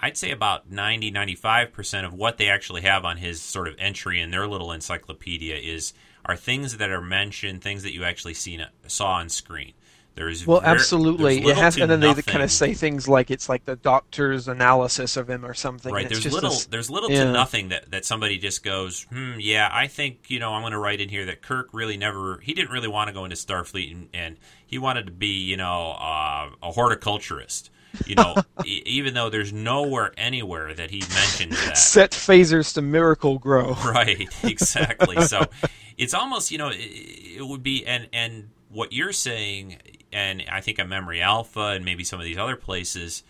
[0.00, 4.20] I'd say about 90, 95% of what they actually have on his sort of entry
[4.20, 5.94] in their little encyclopedia is
[6.28, 9.72] are things that are mentioned, things that you actually seen, saw on screen.
[10.18, 11.46] There's well, very, absolutely.
[11.46, 15.16] It has, and then they kind of say things like it's like the doctor's analysis
[15.16, 15.94] of him or something.
[15.94, 16.08] Right.
[16.08, 16.50] There's little.
[16.50, 17.22] This, there's little yeah.
[17.22, 20.72] to nothing that that somebody just goes, hmm, yeah, I think you know I'm going
[20.72, 22.40] to write in here that Kirk really never.
[22.40, 25.56] He didn't really want to go into Starfleet, and, and he wanted to be, you
[25.56, 27.70] know, uh, a horticulturist.
[28.04, 31.78] You know, e- even though there's nowhere anywhere that he mentioned that.
[31.78, 33.74] Set phasers to miracle grow.
[33.84, 34.28] Right.
[34.42, 35.20] Exactly.
[35.22, 35.46] so
[35.98, 39.78] it's almost you know it, it would be and and what you're saying
[40.12, 43.22] and I think on Memory Alpha and maybe some of these other places,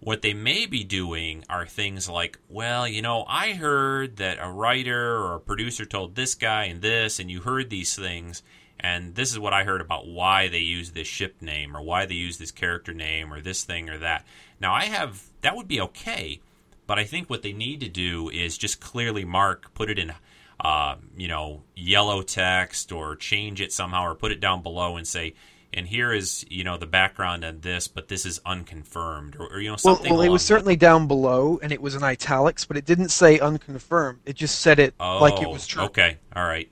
[0.00, 4.50] what they may be doing are things like, well, you know, I heard that a
[4.50, 8.42] writer or a producer told this guy and this, and you heard these things,
[8.78, 12.06] and this is what I heard about why they use this ship name or why
[12.06, 14.26] they use this character name or this thing or that.
[14.60, 16.40] Now, I have that would be okay,
[16.86, 20.12] but I think what they need to do is just clearly mark, put it in.
[20.58, 25.06] Uh, you know, yellow text, or change it somehow, or put it down below and
[25.06, 25.34] say,
[25.76, 29.60] and here is you know the background on this, but this is unconfirmed, or, or
[29.60, 30.10] you know something.
[30.10, 30.80] Well, well it was certainly that.
[30.80, 34.20] down below, and it was in italics, but it didn't say unconfirmed.
[34.24, 35.84] It just said it oh, like it was true.
[35.84, 36.70] Okay, all right.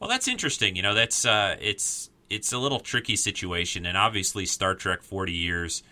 [0.00, 0.74] Well, that's interesting.
[0.74, 5.32] You know, that's uh, it's it's a little tricky situation, and obviously Star Trek forty
[5.32, 5.82] years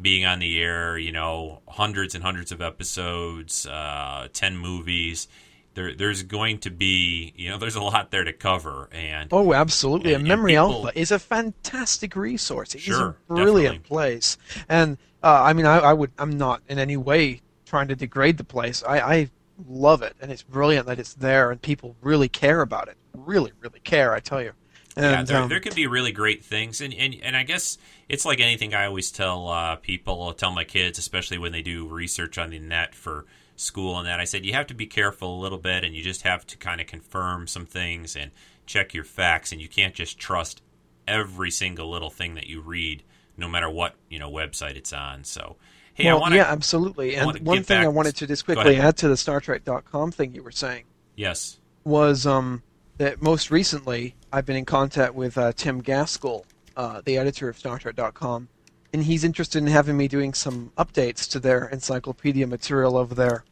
[0.00, 5.28] being on the air, you know, hundreds and hundreds of episodes, uh, ten movies
[5.74, 8.88] there, there's going to be, you know, there's a lot there to cover.
[8.92, 10.14] And oh, absolutely.
[10.14, 12.74] And, and Memory and people, Alpha is a fantastic resource.
[12.74, 13.88] It's sure, a brilliant definitely.
[13.88, 14.38] place.
[14.68, 18.36] And uh, I mean, I, I, would, I'm not in any way trying to degrade
[18.36, 18.82] the place.
[18.82, 19.30] I, I
[19.68, 22.96] love it, and it's brilliant that it's there, and people really care about it.
[23.14, 24.14] Really, really care.
[24.14, 24.52] I tell you.
[24.96, 27.78] And, yeah, there, um, there can be really great things, and, and and I guess
[28.08, 28.74] it's like anything.
[28.74, 32.50] I always tell uh, people, I'll tell my kids, especially when they do research on
[32.50, 33.24] the net for
[33.60, 34.20] school and that.
[34.20, 36.56] I said you have to be careful a little bit and you just have to
[36.56, 38.30] kind of confirm some things and
[38.66, 40.62] check your facts and you can't just trust
[41.06, 43.02] every single little thing that you read
[43.36, 45.24] no matter what, you know, website it's on.
[45.24, 45.56] So,
[45.94, 47.16] hey, well, I want Yeah, absolutely.
[47.16, 50.42] And one thing I wanted to just quickly add to the Star Trek.com thing you
[50.42, 50.84] were saying.
[51.16, 51.58] Yes.
[51.84, 52.62] Was um
[52.98, 56.44] that most recently I've been in contact with uh, Tim Gaskell,
[56.76, 58.48] uh, the editor of Star Trek.com
[58.92, 63.44] and he's interested in having me doing some updates to their encyclopedia material over there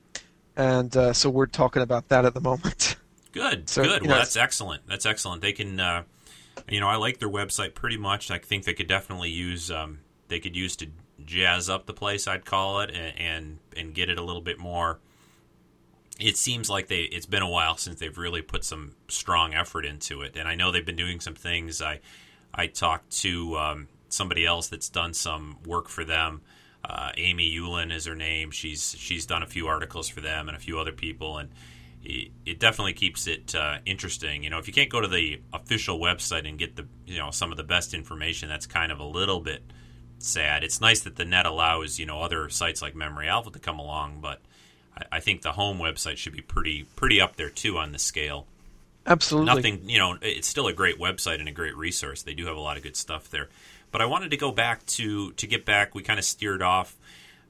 [0.59, 2.97] and uh, so we're talking about that at the moment.
[3.33, 4.03] Good, so, good.
[4.03, 4.89] Well, know, that's excellent.
[4.89, 5.43] That's excellent.
[5.43, 6.05] They can, uh,
[6.67, 8.31] you know, I like their website pretty much.
[8.31, 10.89] I think they could definitely use, um, they could use to
[11.25, 12.27] jazz up the place.
[12.27, 14.99] I'd call it, and, and and get it a little bit more.
[16.19, 17.03] It seems like they.
[17.03, 20.55] It's been a while since they've really put some strong effort into it, and I
[20.55, 21.83] know they've been doing some things.
[21.83, 22.01] I
[22.53, 26.41] I talked to um, somebody else that's done some work for them
[26.85, 28.51] uh, Amy Yulin is her name.
[28.51, 31.51] She's she's done a few articles for them and a few other people, and
[32.05, 34.43] it, it definitely keeps it uh, interesting.
[34.43, 37.31] You know, if you can't go to the official website and get the you know
[37.31, 39.63] some of the best information, that's kind of a little bit
[40.19, 40.65] sad.
[40.65, 43.79] It's nice that the net allows you know other sites like Memory Alpha to come
[43.79, 44.41] along, but
[44.97, 47.99] I, I think the home website should be pretty pretty up there too on the
[47.99, 48.47] scale.
[49.09, 49.47] Absolutely.
[49.47, 52.23] Nothing, you know, it's still a great website and a great resource.
[52.23, 53.49] They do have a lot of good stuff there.
[53.91, 55.95] But I wanted to go back to to get back.
[55.95, 56.97] We kind of steered off,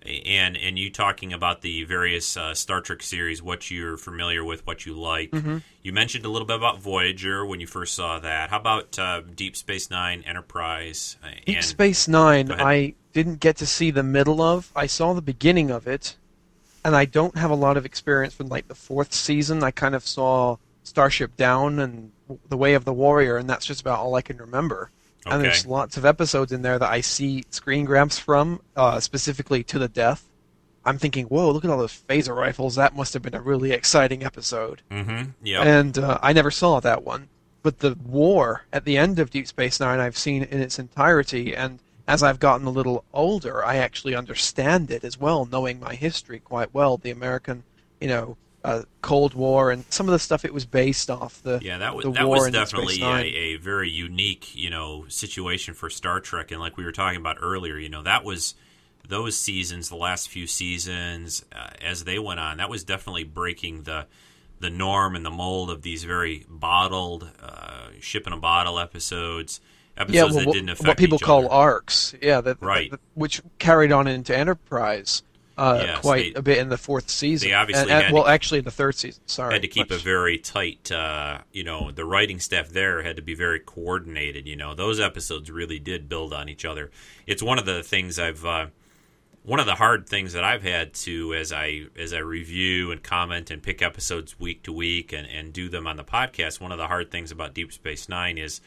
[0.02, 4.66] and and you talking about the various uh, Star Trek series, what you're familiar with,
[4.66, 5.30] what you like.
[5.30, 5.58] Mm-hmm.
[5.82, 8.50] You mentioned a little bit about Voyager when you first saw that.
[8.50, 11.16] How about uh, Deep Space Nine, Enterprise?
[11.22, 14.70] Uh, Deep and, Space Nine, I didn't get to see the middle of.
[14.76, 16.16] I saw the beginning of it,
[16.84, 19.64] and I don't have a lot of experience from like the fourth season.
[19.64, 22.12] I kind of saw Starship Down and
[22.48, 24.90] The Way of the Warrior, and that's just about all I can remember.
[25.28, 25.36] Okay.
[25.36, 29.62] And there's lots of episodes in there that I see screen grabs from, uh, specifically
[29.64, 30.24] to the death.
[30.84, 32.76] I'm thinking, whoa, look at all those phaser rifles.
[32.76, 34.80] That must have been a really exciting episode.
[34.90, 35.30] Mm-hmm.
[35.42, 35.62] Yeah.
[35.62, 37.28] And uh, I never saw that one.
[37.62, 41.54] But the war at the end of Deep Space Nine, I've seen in its entirety.
[41.54, 45.94] And as I've gotten a little older, I actually understand it as well, knowing my
[45.94, 46.96] history quite well.
[46.96, 47.64] The American,
[48.00, 51.42] you know, uh, Cold War and some of the stuff it was based off.
[51.42, 55.88] The yeah, that was that was definitely a, a, very unique you know situation for
[55.90, 58.54] Star Trek, and like we were talking about earlier, you know that was
[59.06, 63.84] those seasons, the last few seasons uh, as they went on, that was definitely breaking
[63.84, 64.06] the
[64.60, 69.60] the norm and the mold of these very bottled uh, ship in a bottle episodes.
[69.96, 71.50] Episodes yeah, well, that didn't affect what people call other.
[71.50, 72.14] arcs.
[72.20, 75.22] Yeah, that, right, that, which carried on into Enterprise
[75.58, 77.48] uh, Yes, quite they- a bit in the fourth season.
[77.48, 79.22] they obviously And- and- had to- well, actually, in the third season.
[79.26, 83.16] Sorry, had to keep a very tight uh, you know the writing staff there had
[83.16, 86.90] to be very coordinated you know those episodes really did build on each other
[87.26, 88.66] it's one of the things i've uh,
[89.42, 93.02] one of the hard things that i've had to as i as i review and
[93.02, 96.70] comment and pick episodes week to week and, and do them on the podcast one
[96.72, 98.60] of the hard things about deep space nine is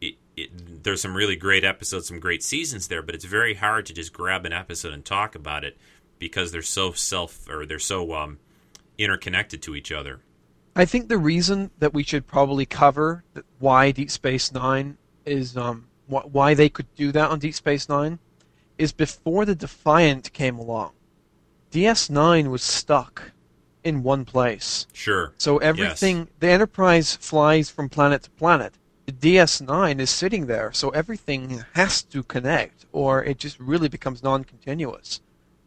[0.00, 3.84] it, it, there's some really great episodes some great seasons there but it's very hard
[3.86, 5.76] to just grab an episode and talk about it
[6.20, 8.38] because they're so self or they're so um,
[8.96, 10.20] interconnected to each other
[10.76, 13.24] I think the reason that we should probably cover
[13.58, 14.96] why Deep Space Nine
[15.26, 18.18] is um wh- why they could do that on Deep Space Nine
[18.78, 20.92] is before the Defiant came along.
[21.70, 23.32] DS9 was stuck
[23.84, 24.86] in one place.
[24.92, 25.34] Sure.
[25.38, 28.74] So everything the Enterprise flies from planet to planet.
[29.06, 34.22] The DS9 is sitting there, so everything has to connect, or it just really becomes
[34.22, 35.20] non-continuous.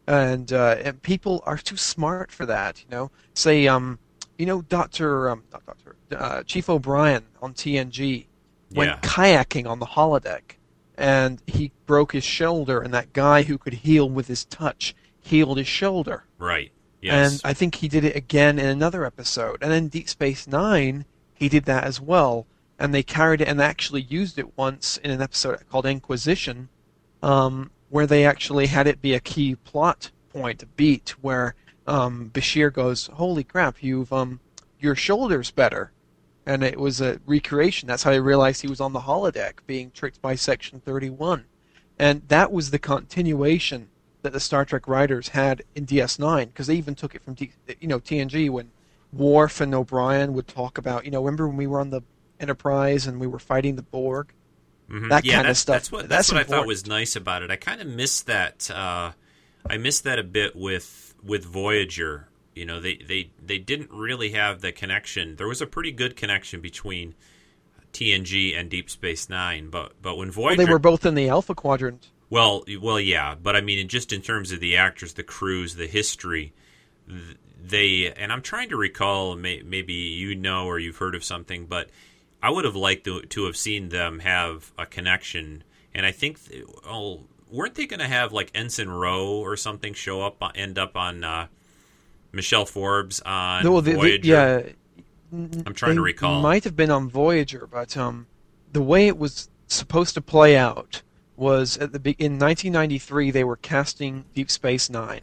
[0.05, 2.81] And, uh, and people are too smart for that.
[2.83, 3.99] You know, say um,
[4.37, 8.25] you know, Doctor um, not Doctor uh, Chief O'Brien on TNG
[8.73, 8.99] went Yeah.
[9.01, 10.57] kayaking on the holodeck,
[10.97, 15.57] and he broke his shoulder, and that guy who could heal with his touch healed
[15.57, 16.25] his shoulder.
[16.37, 16.71] Right.
[17.01, 17.33] Yes.
[17.33, 19.57] And I think he did it again in another episode.
[19.61, 22.45] And then Deep Space Nine, he did that as well.
[22.79, 26.69] And they carried it and actually used it once in an episode called Inquisition,
[27.21, 31.53] um, where they actually had it be a key plot point, a beat, where
[31.85, 34.39] um, Bashir goes, "Holy crap, you've um,
[34.79, 35.91] your shoulder's better,"
[36.43, 37.87] and it was a recreation.
[37.87, 41.45] That's how he realized he was on the holodeck, being tricked by Section Thirty One,
[41.99, 43.89] and that was the continuation
[44.23, 47.35] that the Star Trek writers had in DS9 because they even took it from
[47.79, 48.71] you know TNG when
[49.11, 52.01] Worf and O'Brien would talk about you know remember when we were on the
[52.39, 54.33] Enterprise and we were fighting the Borg
[54.93, 55.09] Mhm.
[55.09, 55.75] that yeah, kind of stuff.
[55.75, 57.49] That's what that's, That's what I thought was nice about it.
[57.49, 58.69] I kind of missed that.
[58.69, 59.13] Uh,
[59.67, 62.27] I missed that a bit with with Voyager.
[62.53, 65.35] You know, they, they they didn't really have the connection.
[65.37, 67.15] There was a pretty good connection between
[67.91, 71.29] TNG and Deep Space Nine, but but when well, Voyager they were both in the
[71.29, 75.23] Alpha Quadrant Well, well, yeah, but I mean, just in terms of the actors, the
[75.23, 76.53] crews, the history,
[77.59, 79.35] they and I'm trying to recall.
[79.35, 81.89] May, maybe you know or you've heard of something, but
[82.43, 85.63] I would have liked to, to have seen them have a connection.
[85.95, 86.37] And I think,
[86.85, 90.77] oh, weren't they going to have like Ensign Ro or something show up, uh, end
[90.77, 91.47] up on uh,
[92.33, 94.27] Michelle Forbes on No, the- the- Voyager?
[94.27, 94.61] yeah,
[95.31, 96.41] I'm trying to recall.
[96.41, 98.27] Might have been on Voyager, but um,
[98.71, 101.01] the way it was supposed to play out
[101.37, 105.21] was at the be- in 1993 they were casting Deep Space Nine,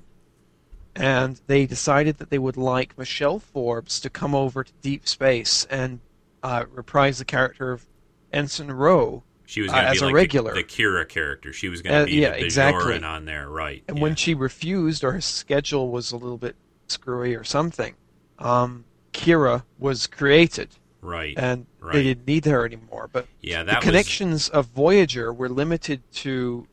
[0.96, 5.66] and they decided that they would like Michelle Forbes to come over to Deep Space
[5.70, 6.00] and
[6.42, 7.86] uh, reprise the character of
[8.32, 9.22] Ensign Ro.
[9.46, 10.54] She was uh, going to as be a like regular.
[10.54, 11.52] The, the Kira character.
[11.52, 13.04] She was going to Uh, be yeah, the Bajoran exactly.
[13.04, 13.82] on there, right?
[13.88, 14.02] And yeah.
[14.02, 16.54] when she refused, or her schedule was a little bit
[16.86, 17.94] screwy or something,
[18.38, 20.68] um, Kira was created,
[21.02, 21.94] right, and right.
[21.94, 23.08] they didn't need her anymore.
[23.12, 26.66] But yeah, the that was connections of Voyager were limited to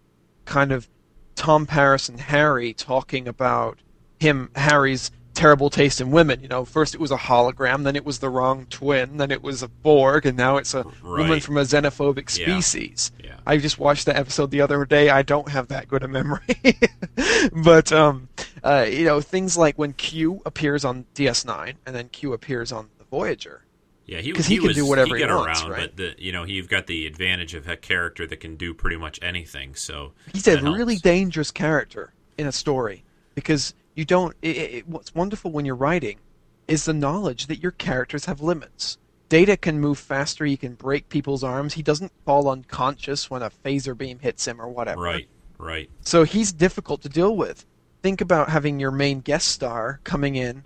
[0.45, 0.88] kind of
[1.36, 3.80] Tom Paris and Harry talking about
[4.20, 6.42] him, Harry's terrible taste in women.
[6.42, 9.42] You know, first it was a hologram, then it was the wrong twin, then it
[9.44, 13.12] was a Borg, and now it's a woman from a xenophobic species.
[13.24, 13.36] Yeah.
[13.46, 15.10] I just watched that episode the other day.
[15.10, 16.42] I don't have that good a memory,
[17.64, 18.30] but um,
[18.64, 22.90] uh, you know, things like when Q appears on DS9 and then Q appears on
[22.98, 23.64] the Voyager.
[24.06, 25.80] Yeah, he, 'Cause he can was, do whatever he got wants, around, right?
[25.82, 28.96] but the, you know you've got the advantage of a character that can do pretty
[28.96, 29.76] much anything.
[29.76, 30.78] So He's a helps.
[30.78, 33.04] really dangerous character in a story
[33.36, 34.36] because you don't.
[34.43, 36.20] It, it, what's wonderful when you're writing
[36.68, 39.00] is the knowledge that your characters have limits.
[39.28, 40.45] Data can move faster.
[40.45, 41.74] He can break people's arms.
[41.74, 45.02] He doesn't fall unconscious when a phaser beam hits him or whatever.
[45.02, 45.28] right,
[45.58, 45.89] right.
[46.02, 47.66] So he's difficult to deal with.
[48.04, 50.64] Think about having your main guest star coming in,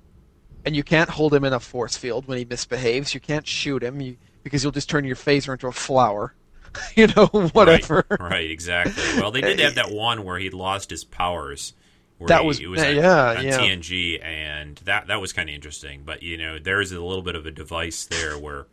[0.66, 3.14] and you can't hold him in a force field when he misbehaves.
[3.14, 6.36] You can't shoot him you, because you'll just turn your phaser into a flower.
[6.96, 8.06] you know, whatever.
[8.10, 9.22] Right, right, exactly.
[9.22, 11.74] Well, they did have that one where he lost his powers.
[12.22, 13.58] Where That he- was- it was uh, on, yeah, on yeah.
[13.58, 16.04] TNG, and that that was kind of interesting.
[16.06, 18.68] But you know, there's a little bit of a device there where.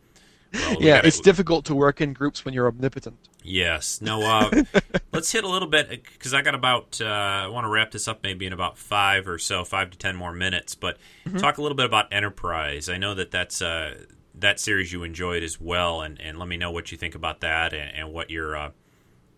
[0.53, 3.17] Well, Yeah, gotta- it's difficult to work in groups when you're omnipotent.
[3.43, 4.01] Yes.
[4.01, 4.21] No.
[4.23, 4.63] Uh,
[5.13, 6.99] let's hit a little bit because I got about.
[7.01, 9.97] Uh, I want to wrap this up maybe in about five or so, five to
[9.97, 10.75] ten more minutes.
[10.75, 10.97] But
[11.27, 11.37] Mm-hmm.
[11.37, 12.87] talk a little bit about Enterprise.
[12.89, 13.95] I know that that's uh,
[14.35, 17.41] that series you enjoyed as well, and, and let me know what you think about
[17.41, 18.71] that and, and what your uh,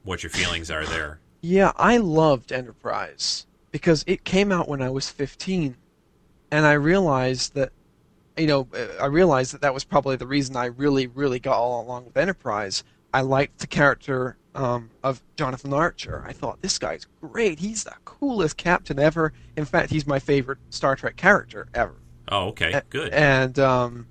[0.03, 1.19] what your feelings are there.
[1.41, 5.75] Yeah, I loved Enterprise because it came out when I was 15,
[6.51, 7.71] and I realized that,
[8.37, 8.67] you know,
[8.99, 12.17] I realized that that was probably the reason I really, really got all along with
[12.17, 16.23] Enterprise I liked the character um, of Jonathan Archer.
[16.25, 17.59] I thought this guy's great.
[17.59, 19.33] He's the coolest captain ever.
[19.57, 21.95] In fact, he's my favorite Star Trek character ever.
[22.29, 23.11] Oh, okay, good.
[23.11, 24.07] And um,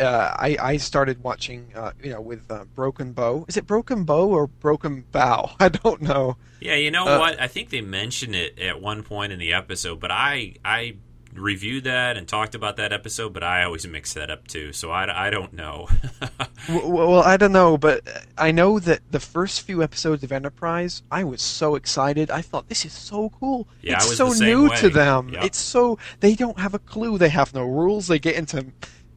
[0.00, 3.44] uh, I, I started watching, uh, you know, with uh, Broken Bow.
[3.48, 5.52] Is it Broken Bow or Broken Bow?
[5.60, 6.36] I don't know.
[6.60, 7.40] Yeah, you know Uh, what?
[7.40, 10.96] I think they mentioned it at one point in the episode, but I I
[11.34, 14.90] reviewed that and talked about that episode, but I always mix that up too, so
[14.90, 15.86] I, I don't know.
[16.66, 18.02] W- Well, I don't know, but
[18.36, 22.30] I know that the first few episodes of Enterprise, I was so excited.
[22.30, 23.68] I thought this is so cool.
[23.82, 24.76] Yeah, it's so new way.
[24.78, 25.28] to them.
[25.28, 25.44] Yep.
[25.44, 27.18] It's so they don't have a clue.
[27.18, 28.08] They have no rules.
[28.08, 28.66] They get into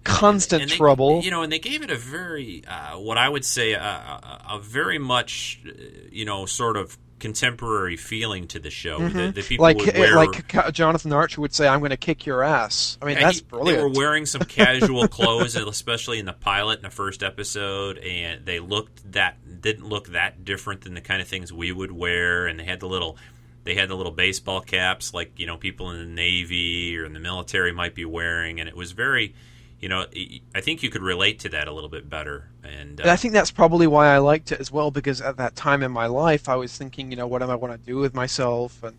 [0.04, 1.22] constant they- trouble.
[1.22, 4.42] You know, and they gave it a very, uh, what I would say, a, a,
[4.52, 5.72] a very much, uh,
[6.12, 8.98] you know, sort of contemporary feeling to the show.
[9.08, 12.26] The, the people like would wear, like Jonathan Archer would say, "I'm going to kick
[12.26, 13.78] your ass." I mean, that's he- brilliant.
[13.78, 18.46] They were wearing some casual clothes, especially in the pilot in the first episode, and
[18.46, 22.48] they looked that didn't look that different than the kind of things we would wear.
[22.48, 23.18] And they had the little,
[23.64, 27.14] they had the little baseball caps, like you know people in the Navy or in
[27.14, 29.36] the military might be wearing, and it was very,
[29.82, 30.06] you know,
[30.54, 32.50] I think you could relate to that a little bit better.
[32.64, 35.38] And, uh, And I think that's probably why I liked it as well, because at
[35.38, 37.86] that time in my life, I was thinking, you know, what am I want to
[37.86, 38.96] do with myself, and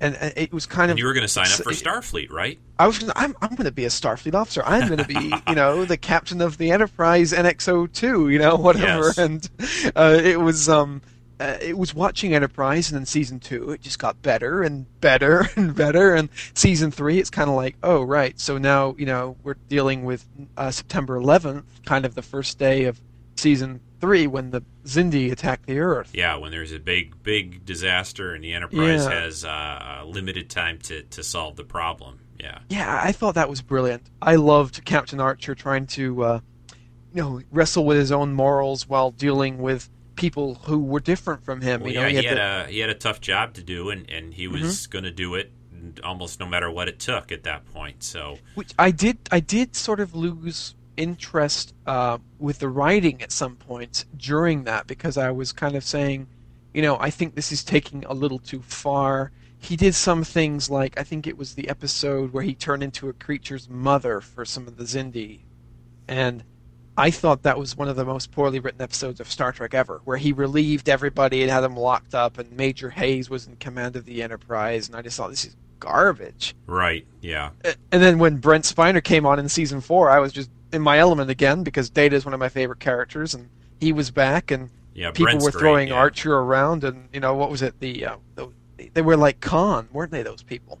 [0.00, 2.30] and, and it was kind and of you were going to sign up for Starfleet,
[2.30, 2.58] right?
[2.80, 4.62] I was gonna, I'm I'm going to be a Starfleet officer.
[4.66, 9.06] I'm going to be you know the captain of the Enterprise NX-02, you know whatever.
[9.06, 9.18] Yes.
[9.18, 9.48] And
[9.94, 11.00] uh, it was um
[11.40, 15.48] uh, it was watching Enterprise, and then season two it just got better and better
[15.56, 16.14] and better.
[16.14, 20.04] And season three it's kind of like oh right, so now you know we're dealing
[20.04, 20.26] with
[20.56, 23.00] uh, September 11th, kind of the first day of
[23.36, 26.10] season three when the Xindi attack the Earth.
[26.12, 29.10] Yeah, when there's a big, big disaster and the Enterprise Yeah.
[29.22, 32.20] has uh, limited time to, to solve the problem.
[32.38, 32.58] Yeah.
[32.68, 34.02] Yeah, I thought that was brilliant.
[34.20, 36.40] I loved Captain Archer trying to, uh,
[37.14, 41.60] you know, wrestle with his own morals while dealing with people who were different from
[41.60, 41.80] him.
[41.82, 43.90] Well, you know, yeah, he had, the- a he had a tough job to do,
[43.90, 44.90] and, and he was Mm-hmm.
[44.92, 45.52] going to do it
[46.02, 48.02] almost no matter what it took at that point.
[48.02, 49.18] So which I did.
[49.30, 54.86] I did sort of lose interest uh, with the writing at some points during that
[54.86, 56.28] because I was kind of saying,
[56.72, 59.32] you know, I think this is taking a little too far.
[59.58, 63.08] He did some things like I think it was the episode where he turned into
[63.08, 65.40] a creature's mother for some of the Xindi,
[66.08, 66.44] and
[66.96, 70.00] I thought that was one of the most poorly written episodes of Star Trek ever,
[70.04, 73.96] where he relieved everybody and had them locked up, and Major Hayes was in command
[73.96, 76.54] of the Enterprise, and I just thought this is garbage.
[76.66, 80.50] right, yeah, And then when Brent Spiner came on in season four, I was just
[80.72, 83.48] in my element again because Data is one of my favorite characters, and
[83.80, 85.10] he was back, and yeah.
[85.10, 85.94] people Brent's were great, throwing yeah.
[85.94, 87.78] Archer around, and you know what was it?
[87.80, 88.48] The, uh, the
[88.92, 90.22] they were like Khan, weren't they?
[90.22, 90.78] Those people.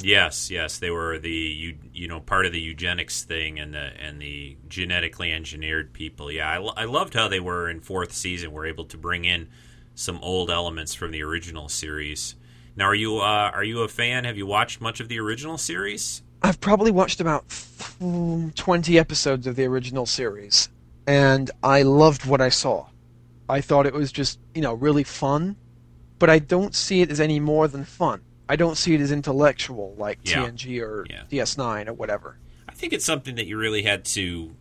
[0.00, 3.92] Yes, yes, they were the you you know part of the eugenics thing and the
[4.00, 6.30] and the genetically engineered people.
[6.30, 8.52] Yeah, I, I loved how they were in fourth season.
[8.52, 9.48] Were able to bring in
[9.94, 12.34] some old elements from the original series.
[12.76, 14.24] Now, are you uh, are you a fan?
[14.24, 16.22] Have you watched much of the original series?
[16.42, 17.44] I've probably watched about
[18.00, 20.68] 20 episodes of the original series,
[21.06, 22.88] and I loved what I saw.
[23.48, 25.56] I thought it was just, you know, really fun,
[26.18, 28.20] but I don't see it as any more than fun.
[28.48, 30.46] I don't see it as intellectual like Yeah.
[30.46, 31.22] TNG or Yeah.
[31.30, 32.38] DS9 or whatever.
[32.68, 34.54] I think it's something that you really had to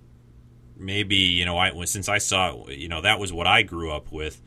[0.76, 4.12] maybe you know I since I saw you know that was what I grew up
[4.12, 4.42] with,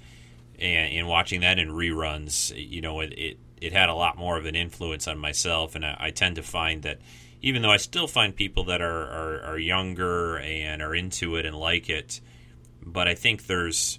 [0.59, 4.37] and, and watching that in reruns, you know it, it it had a lot more
[4.37, 6.99] of an influence on myself, and I, I tend to find that
[7.43, 11.47] even though I still find people that are, are are younger and are into it
[11.47, 12.21] and like it,
[12.83, 13.99] but I think there's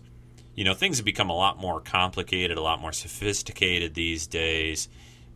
[0.55, 4.89] you know things have become a lot more complicated, a lot more sophisticated these days.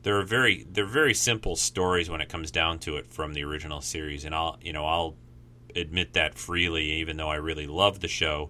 [0.03, 3.43] There are very they're very simple stories when it comes down to it from the
[3.43, 5.15] original series, and I'll you know I'll
[5.75, 8.49] admit that freely, even though I really love the show.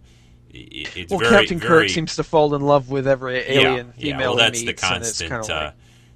[0.54, 4.18] It's Well, very, Captain very, Kirk seems to fall in love with every alien yeah,
[4.18, 4.20] yeah.
[4.20, 5.30] Well, that's the constant.
[5.30, 5.72] kind of like, uh,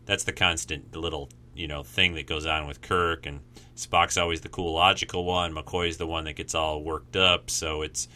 [0.06, 3.40] that's the constant little you know thing that goes on with Kirk and
[3.76, 5.54] Spock's always the cool logical one.
[5.54, 7.50] McCoy's the one that gets all worked up.
[7.50, 8.08] So it's,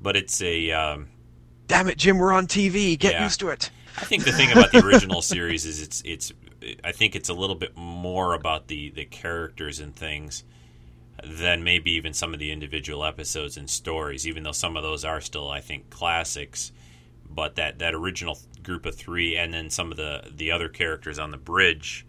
[0.00, 0.70] but it's a.
[0.70, 1.08] Um,
[1.66, 2.98] damn it, Jim, we're on TV.
[2.98, 3.24] Get Yeah.
[3.24, 3.70] used to it.
[3.96, 6.32] I think the thing about the original series is it's it's
[6.84, 10.44] I think it's a little bit more about the the characters and things
[11.24, 14.26] than maybe even some of the individual episodes and stories.
[14.26, 16.72] Even though some of those are still I think classics,
[17.28, 21.18] but that that original group of three and then some of the the other characters
[21.18, 22.06] on the bridge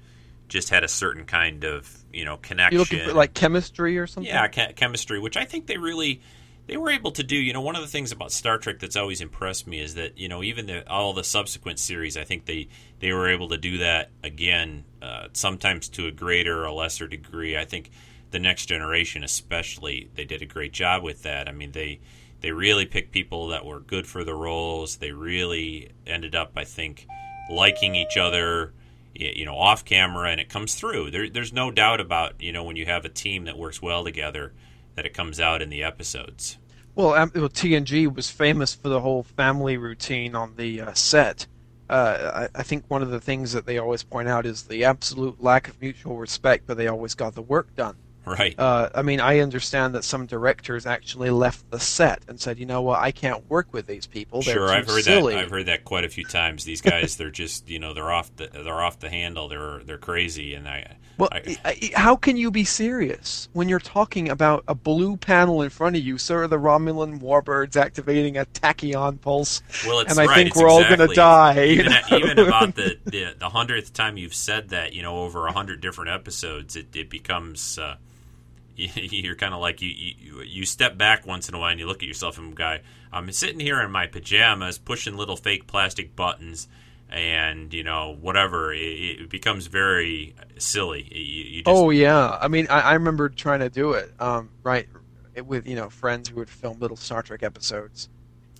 [0.47, 2.73] just had a certain kind of you know connection.
[2.73, 4.31] You're looking for like chemistry or something.
[4.31, 6.21] Yeah, che- chemistry, which I think they really
[6.69, 7.35] they were able to do.
[7.35, 10.17] You know, one of the things about Star Trek that's always impressed me is that
[10.17, 12.67] you know even the, all the subsequent series, I think they
[12.99, 17.57] they were able to do that again, uh, sometimes to a greater or lesser degree.
[17.57, 17.89] I think
[18.31, 21.49] the next generation, especially, they did a great job with that.
[21.49, 21.99] I mean, they
[22.41, 24.97] they really picked people that were good for the roles.
[24.97, 27.07] They really ended up, I think,
[27.49, 28.73] liking each other,
[29.13, 31.09] you know, off camera, and it comes through.
[31.11, 34.03] There, there's no doubt about you know when you have a team that works well
[34.03, 34.53] together,
[34.95, 36.58] that it comes out in the episodes.
[36.99, 41.47] Well, um, TNG was famous for the whole family routine on the uh, set.
[41.89, 44.83] Uh, I, I think one of the things that they always point out is the
[44.83, 47.95] absolute lack of mutual respect, but they always got the work done.
[48.29, 48.53] Right.
[48.59, 52.65] Uh, I mean, I understand that some directors actually left the set and said, "You
[52.67, 52.99] know what?
[52.99, 54.41] I can't work with these people.
[54.43, 55.43] They're Sure, I've heard silly." that.
[55.45, 56.63] I've heard that quite a few times.
[56.63, 59.47] These guys, they're just you know they're off the they're off the handle.
[59.47, 63.79] They're they're crazy, and I Well, I- I- how can you be serious when you're
[63.79, 66.17] talking about a blue panel in front of you?
[66.17, 66.45] sir?
[66.47, 70.83] the Romulan warbirds activating a tachyon pulse, Well, it's and I right, think we're all
[70.83, 71.61] going to die.
[71.63, 71.99] you Even, know?
[72.17, 75.81] even about the the the hundredth time you've said that, you know, over a hundred
[75.81, 77.77] different episodes, it it becomes.
[77.79, 77.95] Uh,
[78.95, 81.87] you're kind of like you, you you step back once in a while and you
[81.87, 86.15] look at yourself and guy I'm sitting here in my pajamas pushing little fake plastic
[86.15, 86.67] buttons
[87.09, 92.47] and you know whatever it, it becomes very silly you, you just, Oh yeah, I
[92.47, 94.87] mean, I, I remember trying to do it, um, right,
[95.45, 98.09] with you know friends who would film little Star Trek episodes.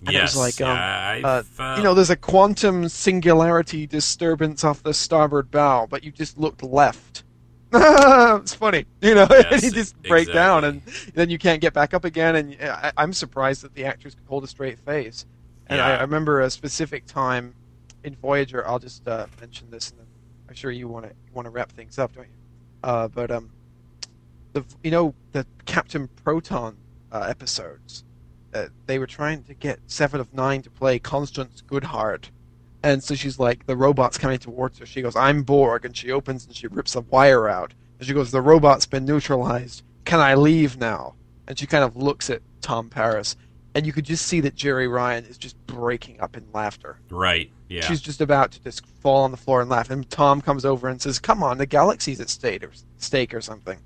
[0.00, 4.64] And yes it was like, um, uh, uh, you know, there's a quantum singularity disturbance
[4.64, 7.22] off the starboard bow, but you just looked left.
[8.42, 10.82] it's funny, you know, Yes, you just break down, and
[11.14, 12.36] then you can't get back up again.
[12.36, 15.26] And I, I'm surprised that the actors could hold a straight face.
[15.68, 15.98] And I, Yeah.
[15.98, 17.54] I remember a specific time
[18.02, 18.66] in Voyager.
[18.66, 20.06] I'll just uh, mention this, and then
[20.48, 22.30] I'm sure you want to want to wrap things up, don't you?
[22.82, 23.50] Uh, but um,
[24.52, 26.76] the you know the Captain Proton
[27.12, 28.04] uh, episodes.
[28.52, 32.30] Uh, they were trying to get Seven of Nine to play Constance Goodhart,
[32.82, 34.86] and so she's like, the robot's coming towards her.
[34.86, 38.14] She goes, "I'm Borg," and she opens and she rips a wire out, and she
[38.14, 39.82] goes, "The robot's been neutralized.
[40.04, 41.14] Can I leave now?"
[41.46, 43.36] And she kind of looks at Tom Paris,
[43.74, 46.98] and you could just see that Jeri Ryan is just breaking up in laughter.
[47.10, 50.40] right yeah She's just about to just fall on the floor and laugh, and Tom
[50.40, 53.78] comes over and says, "Come on, the galaxy's at stake or, stake or something."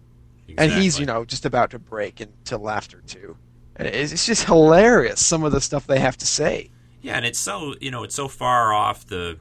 [0.58, 3.36] and he's you know just about to break into laughter too
[3.76, 6.70] and it's just hilarious some of the stuff they have to say
[7.04, 9.36] Yeah, and it's so you know it's so far off the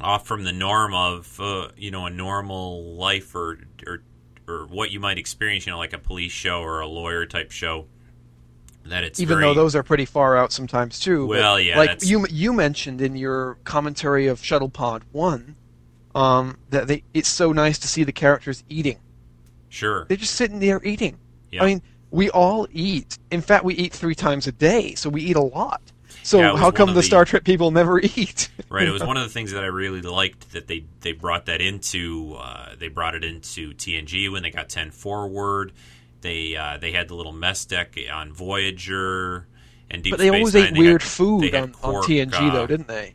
[0.00, 4.02] off from the norm of uh, you know a normal life or or
[4.46, 7.50] or what you might experience, you know, like a police show or a lawyer type
[7.50, 7.86] show.
[8.84, 11.90] That it's even very, though those are pretty far out sometimes too Well, yeah, like
[11.90, 15.56] that's- you you mentioned in your commentary of shuttle pod 1
[16.14, 18.98] um, that they it's so nice to see the characters eating
[19.68, 21.16] sure, they're just sitting there eating
[21.52, 21.62] Yeah.
[21.62, 25.22] i mean we all eat in fact we eat three times a day so we
[25.22, 25.91] eat a lot
[26.22, 28.86] so Yeah, how come the, the- star trek people never eat right.
[28.86, 31.60] It was one of the things that I really liked that they they brought that
[31.60, 35.72] into uh, they brought it into TNG when they got ten forward.
[36.20, 39.46] They uh, they had the little mess deck on Voyager
[39.90, 40.64] and Deep but they Space always Nine.
[40.68, 43.14] ate They weird had- food on, on tng uh, though didn't they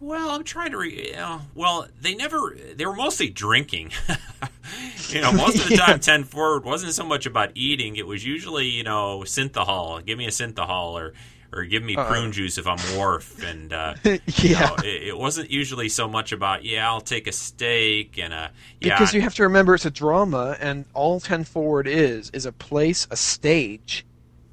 [0.00, 0.78] Well, I'm trying to.
[0.78, 2.54] Re- know, well, they never.
[2.76, 3.92] They were mostly drinking.
[5.08, 7.96] you know, most of the time, ten forward wasn't so much about eating.
[7.96, 10.04] It was usually, you know, synthahol.
[10.04, 11.14] Give me a synthahol, or
[11.54, 12.08] or give me Uh-uh.
[12.08, 13.42] prune juice if I'm Worf.
[13.42, 17.26] And uh, you yeah know, it, it wasn't usually so much about yeah, I'll take
[17.26, 18.50] a steak and a
[18.80, 18.94] yeah.
[18.94, 22.52] because you have to remember it's a drama and all 10 forward is is a
[22.52, 24.04] place a stage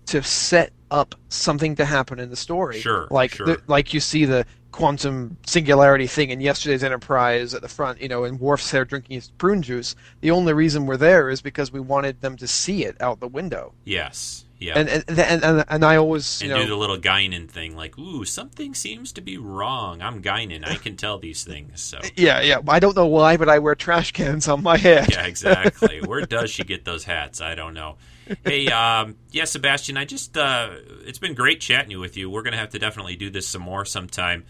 [0.08, 3.46] to set up something to happen in the story Sure, like sure.
[3.46, 8.08] The, like you see the quantum singularity thing in yesterday's enterprise at the front you
[8.08, 11.72] know and Worf's there drinking his prune juice the only reason we're there is because
[11.72, 14.78] we wanted them to see it out the window yes, yeah.
[14.78, 17.76] and and and, and, and I always you and know do the little Guinan thing,
[17.76, 20.02] like, ooh, something seems to be wrong.
[20.02, 20.66] I'm Guinan.
[20.66, 21.82] I can tell these things.
[21.82, 25.12] So yeah yeah I don't know why but I wear trash cans on my head
[25.12, 26.02] yeah, exactly.
[26.06, 27.42] Where does she get those hats?
[27.42, 27.98] I don't know.
[28.46, 30.70] Hey, um, yeah, Sebastian, I just uh,
[31.06, 32.30] it's been great chatting with you.
[32.30, 34.46] We're gonna have to definitely do this some more sometime.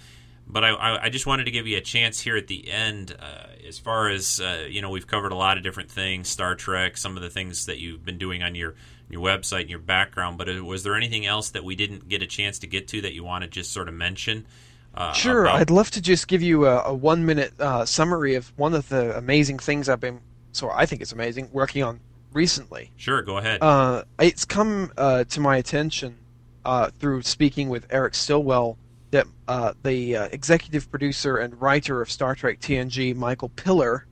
[0.47, 3.15] But I, I, I just wanted to give you a chance here at the end,
[3.17, 6.55] uh, as far as uh, you know, we've covered a lot of different things, Star
[6.55, 8.75] Trek, some of the things that you've been doing on your
[9.11, 10.37] your website and your background.
[10.37, 13.01] But uh, was there anything else that we didn't get a chance to get to
[13.01, 14.45] that you want to just sort of mention?
[14.93, 18.35] Uh, Sure, about- I'd love to just give you a, a one minute uh, summary
[18.35, 20.19] of one of the amazing things I've been,
[20.51, 22.01] so I think it's amazing, working on
[22.33, 22.91] recently.
[22.97, 23.59] Sure, go ahead.
[23.61, 26.17] Uh, it's come uh, to my attention
[26.65, 28.77] uh, through speaking with Eric Stillwell
[29.11, 34.05] that uh, the uh, executive producer and writer of Star Trek TNG, Michael Piller,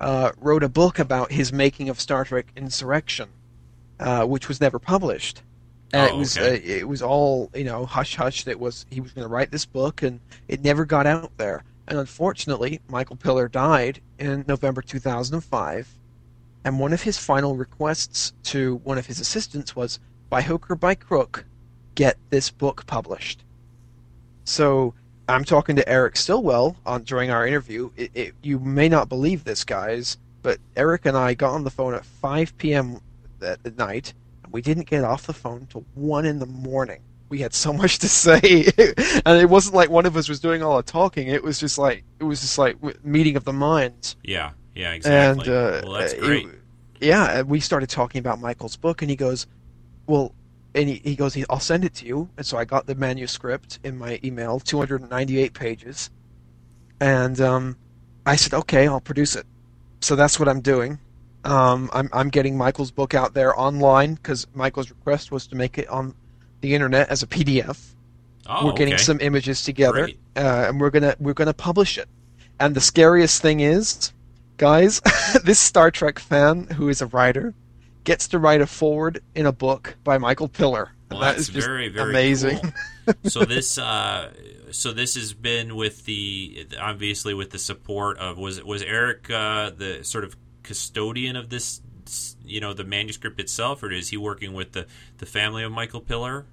[0.00, 3.28] uh, wrote a book about his making of Star Trek Insurrection,
[4.00, 5.42] uh, which was never published.
[5.92, 6.56] And Oh, it was okay.
[6.56, 9.50] uh, it was all you know hush hush that was he was going to write
[9.50, 11.64] this book and it never got out there.
[11.88, 15.88] And unfortunately, Michael Piller died in November 2005
[16.64, 20.74] and one of his final requests to one of his assistants was by hook or
[20.74, 21.44] by crook
[21.94, 23.44] get this book published.
[24.44, 24.94] So
[25.28, 27.90] I'm talking to Eric Stillwell on during our interview.
[27.96, 31.70] It, it, you may not believe this, guys, but Eric and I got on the
[31.70, 33.00] phone at 5 p.m.
[33.46, 34.12] at night,
[34.44, 37.00] and we didn't get off the phone till one in the morning.
[37.28, 38.38] We had so much to say,
[39.24, 41.28] and it wasn't like one of us was doing all the talking.
[41.28, 44.16] It was just like it was just like meeting of the minds.
[44.22, 45.50] Yeah, yeah, exactly.
[45.50, 46.48] And uh, well, that's it-
[47.00, 49.46] yeah, and we started talking about Michael's book, and he goes,
[50.06, 50.32] "Well,"
[50.74, 53.78] and he, he goes, "I'll send it to you." And so I got the manuscript
[53.84, 56.10] in my email, 298 pages,
[57.00, 57.76] and um,
[58.24, 59.46] I said, "Okay, I'll produce it."
[60.00, 60.98] So that's what I'm doing.
[61.46, 65.78] Um, I'm I'm getting Michael's book out there online because Michael's request was to make
[65.78, 66.14] it on
[66.60, 67.94] the internet as a PDF
[68.48, 69.02] oh, we're getting okay.
[69.02, 72.08] some images together, uh, and we're gonna we're gonna publish it.
[72.58, 74.12] And the scariest thing is,
[74.56, 75.00] guys,
[75.44, 77.54] this Star Trek fan who is a writer
[78.04, 80.92] gets to write a forward in a book by Michael Piller.
[81.10, 82.58] Well, that that's is just very, very amazing.
[82.58, 83.14] cool.
[83.24, 84.32] so this, uh,
[84.70, 89.70] so this has been with the obviously with the support of was was Eric uh,
[89.70, 90.36] the sort of
[90.66, 91.80] custodian of this,
[92.44, 94.86] you know, the manuscript itself, or is he working with the
[95.18, 96.44] the family of Michael Piller?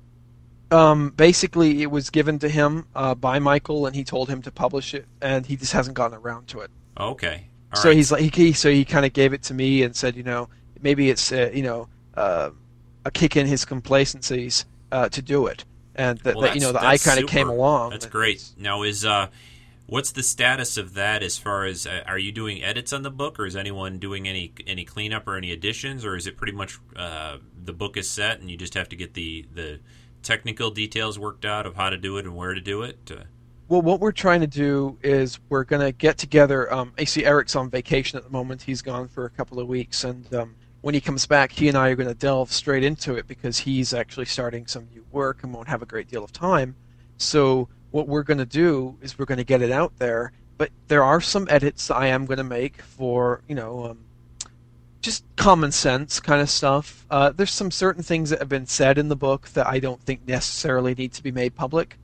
[0.71, 4.51] Um, basically, it was given to him uh, by Michael, and he told him to
[4.51, 6.71] publish it, and he just hasn't gotten around to it.
[6.97, 7.97] Okay, All so right.
[7.97, 10.49] he's like he, so he kind of gave it to me and said, you know,
[10.81, 12.51] maybe it's uh, you know uh,
[13.05, 15.65] a kick in his complacencies uh, to do it,
[15.95, 17.91] and that, Well, that you know that I kind of came along.
[17.91, 18.43] That's great.
[18.57, 19.27] Now is uh,
[19.85, 23.11] what's the status of that as far as uh, are you doing edits on the
[23.11, 26.53] book, or is anyone doing any any cleanup or any additions, or is it pretty
[26.53, 29.79] much uh, the book is set and you just have to get the the
[30.21, 33.11] technical details worked out of how to do it and where to do it?
[33.11, 33.23] Uh,
[33.67, 36.71] Well, what we're trying to do is we're going to get together.
[36.73, 38.61] Um, see Eric's on vacation at the moment.
[38.61, 41.77] He's gone for a couple of weeks, and um, when he comes back, he and
[41.77, 45.43] I are going to delve straight into it because he's actually starting some new work
[45.43, 46.75] and won't have a great deal of time.
[47.17, 50.31] So what we're going to do is we're going to get it out there.
[50.57, 53.99] But there are some edits I am going to make for you know um,
[55.01, 57.05] just common sense kind of stuff.
[57.09, 60.01] Uh, there's some certain things that have been said in the book that I don't
[60.01, 61.97] think necessarily need to be made public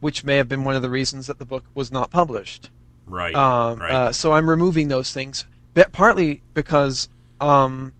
[0.00, 2.70] which may have been one of the reasons that the book was not published.
[3.06, 3.34] right.
[3.34, 3.92] Um, right.
[3.92, 5.44] uh, so I'm removing those things,
[5.92, 7.08] partly because
[7.40, 7.92] um,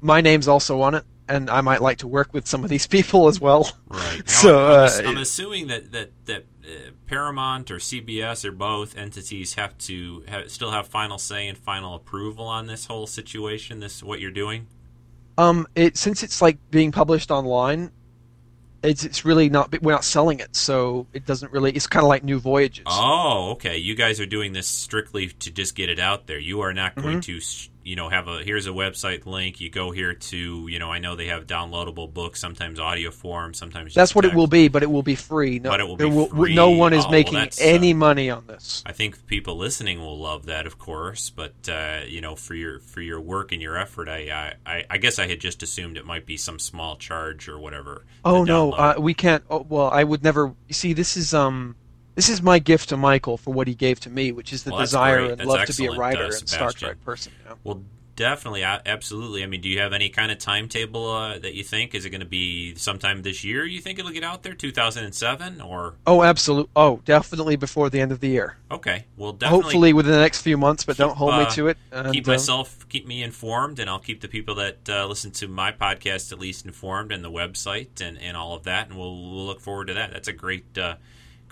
[0.00, 2.86] my name's also on it, and I might like to work with some of these
[2.86, 3.70] people as well.
[3.88, 4.18] Right.
[4.18, 8.96] Now, So, I'm, uh, I'm assuming that that that uh, Paramount or CBS or both
[8.96, 13.80] entities have to have, still have final say and final approval on this whole situation.
[13.80, 14.66] This what you're doing.
[15.36, 17.90] Um, it since it's like being published online,
[18.82, 19.82] it's it's really not.
[19.82, 21.72] We're not selling it, so it doesn't really.
[21.72, 22.84] It's kind of like New Voyages.
[22.86, 23.78] Oh, okay.
[23.78, 26.38] You guys are doing this strictly to just get it out there.
[26.38, 27.02] You are not Mm-hmm.
[27.02, 29.60] going to, sh- you know, have a here's a website link.
[29.60, 33.52] You go here to, you know, I know they have downloadable books, sometimes audio form,
[33.54, 33.94] sometimes.
[33.94, 35.58] That's what it will be, but it will be free.
[35.58, 36.54] No, But it will be free.
[36.54, 38.82] No one is Oh, well, making uh, any money on this.
[38.86, 41.28] I think people listening will love that, of course.
[41.28, 44.98] But uh, you know, for your for your work and your effort, I, I I
[44.98, 48.04] guess I had just assumed it might be some small charge or whatever.
[48.24, 49.44] Oh no, uh, we can't.
[49.50, 50.54] Oh, well, I would never.
[50.70, 51.76] See, this is um,
[52.14, 54.70] this is my gift to Michael for what he gave to me, which is the
[54.70, 55.30] Well, desire great.
[55.32, 57.32] and That's love to be a writer uh, and Star Trek person.
[57.42, 57.56] You know?
[57.64, 57.82] Well,
[58.16, 59.42] definitely, absolutely.
[59.42, 62.10] I mean, do you have any kind of timetable uh, that you think is it
[62.10, 63.64] going to be sometime this year?
[63.64, 66.70] You think it'll get out there, two thousand and seven, or Oh, absolutely.
[66.76, 68.56] Oh, definitely before the end of the year.
[68.70, 69.06] okay?
[69.16, 69.62] Well, definitely.
[69.64, 71.78] Hopefully within the next few months, but don't hold uh, me to it.
[71.90, 75.32] And, keep uh, myself, keep me informed, and I'll keep the people that uh, listen
[75.32, 78.96] to my podcast at least informed, and the website and, and all of that, and
[78.96, 80.12] we'll, we'll look forward to that.
[80.12, 80.96] That's a great, uh,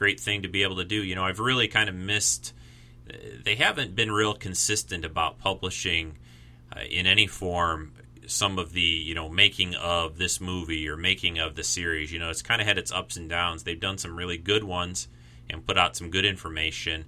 [0.03, 1.01] great thing to be able to do.
[1.01, 2.53] You know, I've really kind of missed.
[3.09, 3.13] uh,
[3.45, 6.19] They haven't been real consistent about publishing
[6.75, 7.93] uh, in any form
[8.27, 12.11] some of the you know making of this movie or making of the series.
[12.13, 13.63] You know, it's kind of had its ups and downs.
[13.63, 15.07] They've done some really good ones
[15.49, 17.05] and put out some good information.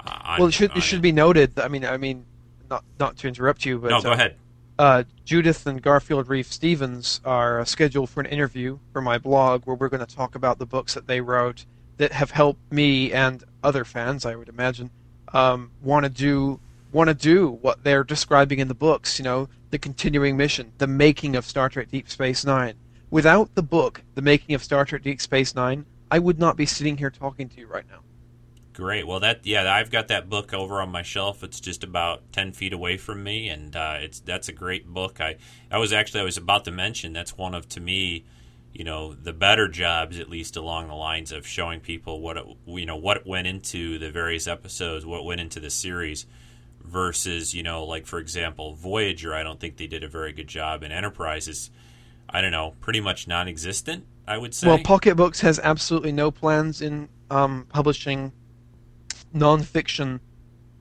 [0.00, 1.58] Uh, on, well, it should it should be noted.
[1.60, 2.24] I mean, I mean,
[2.70, 4.36] not not to interrupt you, but No, go uh, ahead.
[4.78, 9.76] uh, Judith and Garfield Reeves-Stevens are uh, scheduled for an interview for my blog where
[9.76, 11.66] we're going to talk about the books that they wrote
[11.98, 14.90] that have helped me and other fans, I would imagine,
[15.32, 16.60] um, want to do
[16.90, 19.18] want to do what they're describing in the books.
[19.18, 22.74] You know, the continuing mission, the making of Star Trek Deep Space Nine.
[23.10, 26.66] Without the book, the making of Star Trek Deep Space Nine, I would not be
[26.66, 28.00] sitting here talking to you right now.
[28.72, 29.06] Great.
[29.06, 31.42] Well, that yeah, I've got that book over on my shelf.
[31.42, 35.20] It's just about ten feet away from me, and uh, it's that's a great book.
[35.20, 35.36] I
[35.68, 38.24] I was actually I was about to mention that's one of to me,
[38.78, 42.44] you know, the better jobs at least along the lines of showing people what it,
[42.64, 46.26] you know what went into the various episodes, what went into the series,
[46.80, 49.34] versus you know like for example Voyager.
[49.34, 51.70] I don't think they did a very good job, and Enterprise is
[52.30, 54.06] I don't know, pretty much non-existent.
[54.28, 54.68] I would say.
[54.68, 58.30] Well, Pocket Books has absolutely no plans in um, publishing
[59.32, 60.20] non-fiction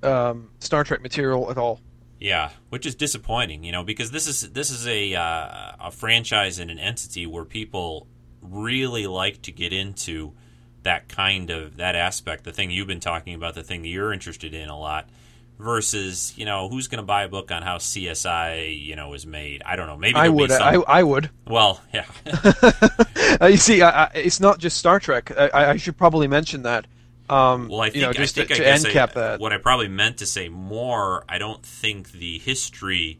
[0.04, 1.82] um, Star Trek material at all.
[2.20, 6.60] Yeah, which is disappointing, you know, because this is this is a uh, a franchise
[6.60, 8.08] and an entity where people
[8.42, 10.34] really like to get into
[10.84, 14.14] that kind of that aspect, the thing you've been talking about, the thing that you're
[14.14, 15.10] interested in a lot,
[15.60, 19.28] versus you know who's going to buy a book on how CSI you know is
[19.28, 19.62] made.
[19.64, 19.98] I don't know.
[19.98, 20.52] Maybe I would.
[20.52, 21.30] I, I would.
[21.46, 22.06] well, yeah,
[23.40, 25.32] Uh, you see, I, I, it's not just Star Trek.
[25.38, 26.88] I, I should probably mention that.
[27.30, 29.40] Um, Well, I think, you know, just I think to, I to end cap that.
[29.40, 31.26] what I probably meant to say more.
[31.28, 33.20] I don't think the history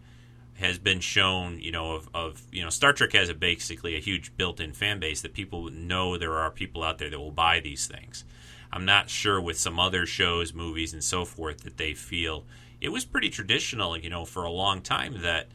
[0.56, 1.60] has been shown.
[1.60, 5.00] You know, of, of you know, Star Trek has a basically a huge built-in fan
[5.00, 8.24] base that people know there are people out there that will buy these things.
[8.72, 12.46] I'm not sure with some other shows, movies, and so forth that they feel
[12.82, 13.98] it was pretty traditional.
[13.98, 15.48] You know, for a long time that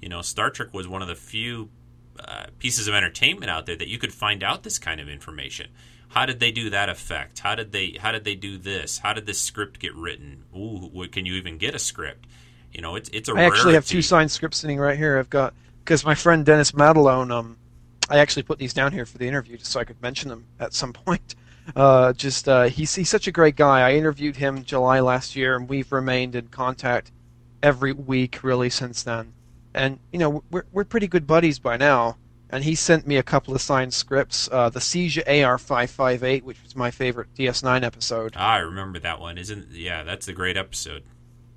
[0.00, 1.70] you know Star Trek was one of the few
[2.18, 5.68] uh, pieces of entertainment out there that you could find out this kind of information.
[6.16, 7.40] How did they do that effect?
[7.40, 8.96] How did they how did they do this?
[8.96, 10.44] How did this script get written?
[10.56, 12.26] Ooh, what, can you even get a script?
[12.72, 15.18] You know, it's it's a I actually have two signed scripts sitting right here.
[15.18, 15.52] I've got
[15.84, 17.30] because my friend Dennis Madalone.
[17.30, 17.58] Um,
[18.08, 20.46] I actually put these down here for the interview just so I could mention them
[20.58, 21.34] at some point.
[21.74, 23.86] Uh, just uh, he's he's such a great guy.
[23.86, 27.12] I interviewed him July last year, and we've remained in contact
[27.62, 29.34] every week really since then.
[29.74, 32.16] And you know we're we're pretty good buddies by now.
[32.50, 34.48] And he sent me a couple of signed scripts.
[34.50, 38.34] Uh, the Siege of AR558, which was my favorite DS9 episode.
[38.36, 39.36] Ah, I remember that one.
[39.36, 41.02] Isn't yeah, that's a great episode.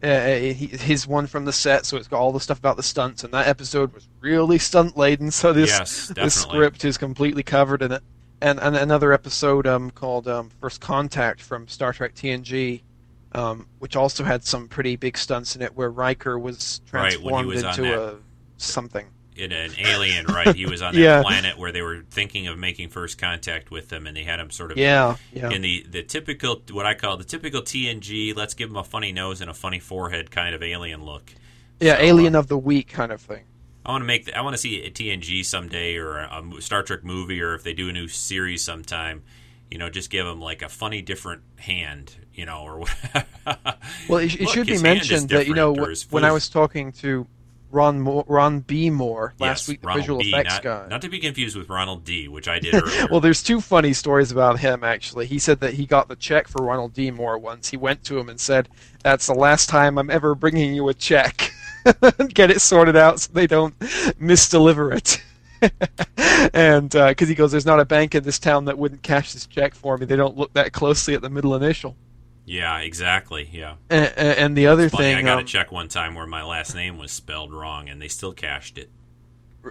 [0.02, 2.84] uh, he, his one from the set, so it's got all the stuff about the
[2.84, 5.30] stunts, and that episode was really stunt laden.
[5.30, 8.04] So this Yes, this script is completely covered in it.
[8.42, 12.82] And, and another episode um, called um, First Contact from Star Trek TNG,
[13.34, 17.56] um, which also had some pretty big stunts in it, where Riker was transformed he
[17.56, 18.16] was into a
[18.58, 19.08] something.
[19.40, 20.54] In an alien, right?
[20.56, 21.22] He was on that Yeah.
[21.22, 24.52] planet where they were thinking of making first contact with them, and they had him
[24.52, 25.50] sort of Yeah, yeah.
[25.50, 28.36] in the the typical what I call the typical TNG.
[28.36, 31.34] Let's give him a funny nose and a funny forehead kind of alien look.
[31.80, 33.44] yeah, So, Alien uh, of the Week kind of thing.
[33.86, 34.26] I want to make.
[34.26, 37.56] The, I want to see a TNG someday or a, a Star Trek movie, or
[37.56, 39.24] if they do a new series sometime.
[39.72, 42.16] You know, just give him like a funny different hand.
[42.34, 43.26] You know, or whatever.
[44.10, 45.86] Well, it, it Look, should be his hand is mentioned that you know different, or
[45.88, 47.26] wh- his when I was talking to
[47.72, 48.90] Ron Mo- Ron B.
[48.90, 50.88] Moore last yes, week, the Ronald visual D, effects not, guy.
[50.90, 53.08] not to be confused with Ronald D, which I did earlier.
[53.12, 55.28] Well, there's two funny stories about him actually.
[55.28, 57.12] He said that he got the check for Ronald D.
[57.12, 57.70] Moore once.
[57.70, 58.70] He went to him and said,
[59.04, 61.52] "That's the last time I'm ever bringing you a check.
[62.34, 65.22] Get it sorted out so they don't misdeliver it."
[66.54, 69.34] and uh, because he goes, "There's not a bank in this town that wouldn't cash
[69.34, 70.06] this check for me.
[70.06, 71.96] They don't look that closely at the middle initial."
[72.50, 73.48] Yeah, exactly.
[73.52, 73.76] Yeah.
[73.92, 76.74] And, and the other thing, I got um, a check one time where my last
[76.74, 78.90] name was spelled wrong, and they still cashed it.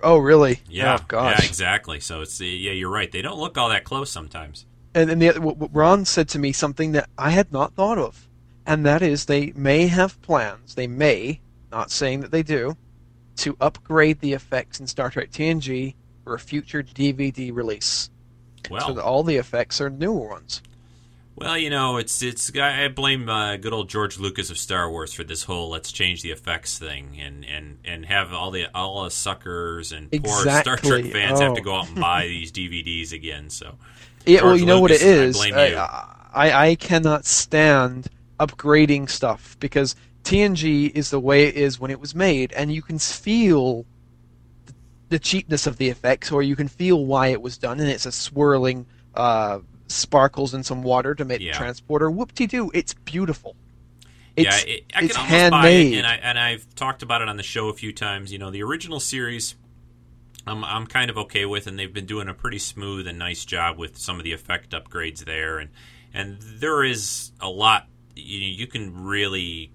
[0.03, 0.61] oh really?
[0.69, 1.41] Yeah, Oh gosh.
[1.41, 1.99] yeah, exactly.
[1.99, 3.11] So it's yeah, you're right.
[3.11, 4.65] They don't look all that close sometimes.
[4.95, 8.29] And, and the, what Ron said to me something that I had not thought of,
[8.65, 10.77] and that is they may have plans.
[10.77, 11.41] They may,
[11.73, 12.77] not saying that they do,
[13.39, 18.09] to upgrade the effects in Star Trek TNG for a future DVD release,
[18.71, 20.63] Well, so that all the effects are newer ones.
[21.40, 22.51] Well, you know, it's it's.
[22.59, 26.23] I blame uh, good old George Lucas of Star Wars for this whole "let's change
[26.23, 30.62] the effects" thing, and and and have all the all the suckers and poor Star
[30.62, 31.10] Trek Exactly.
[31.12, 31.65] fans have to Oh.
[31.65, 33.51] go out and buy these DVDs again.
[33.51, 33.77] So
[34.27, 35.40] Yeah, well, George you know what it is.
[35.40, 35.74] I
[36.35, 36.69] I.
[36.69, 38.09] I, cannot stand
[38.39, 42.82] upgrading stuff because TNG is the way it is when it was made, and you
[42.82, 43.86] can feel
[44.66, 44.74] the-
[45.09, 48.06] the cheapness of the effects, or you can feel why it was done, and it's
[48.06, 49.59] a swirling uh,
[49.89, 51.52] sparkles in some water to make Yeah.
[51.52, 52.10] the transporter.
[52.10, 53.56] Whoop-de-doo, it's beautiful.
[54.36, 55.93] It's, yeah, it, I it's can almost buy handmade.
[55.94, 58.32] it, and I and I've talked about it on the show a few times.
[58.32, 59.56] You know, the original series,
[60.47, 63.44] I'm I'm kind of okay with, and they've been doing a pretty smooth and nice
[63.44, 65.70] job with some of the effect upgrades there, and
[66.15, 69.73] and there is a lot you, you can really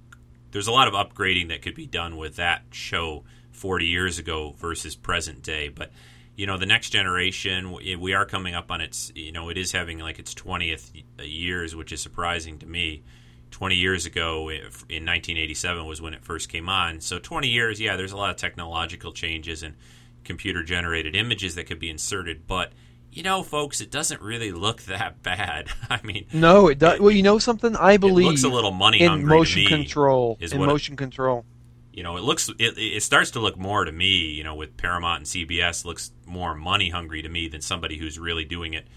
[0.52, 4.56] there's a lot of upgrading that could be done with that show 40 years ago
[4.58, 5.92] versus present day, but.
[6.36, 9.72] You know, the next generation, we are coming up on its, you know, it is
[9.72, 10.90] having like its 20th
[11.22, 13.04] years, which is surprising to me.
[13.52, 17.00] 20 years ago in 1987 was when it first came on.
[17.02, 19.76] So 20 years, yeah, there's a lot of technological changes and
[20.24, 22.72] computer generated images that could be inserted, but
[23.12, 25.68] you know, folks, it doesn't really look that bad.
[25.90, 27.00] I mean, no, it does.
[27.00, 27.76] Well, you know something?
[27.76, 30.38] I believe it looks a little money in motion control.
[30.42, 31.46] In what it- motion control.
[31.94, 34.76] You know, it looks it, it starts to look more to me, you know, with
[34.78, 38.88] Paramount and CBS looks more money hungry to me than somebody who's really doing it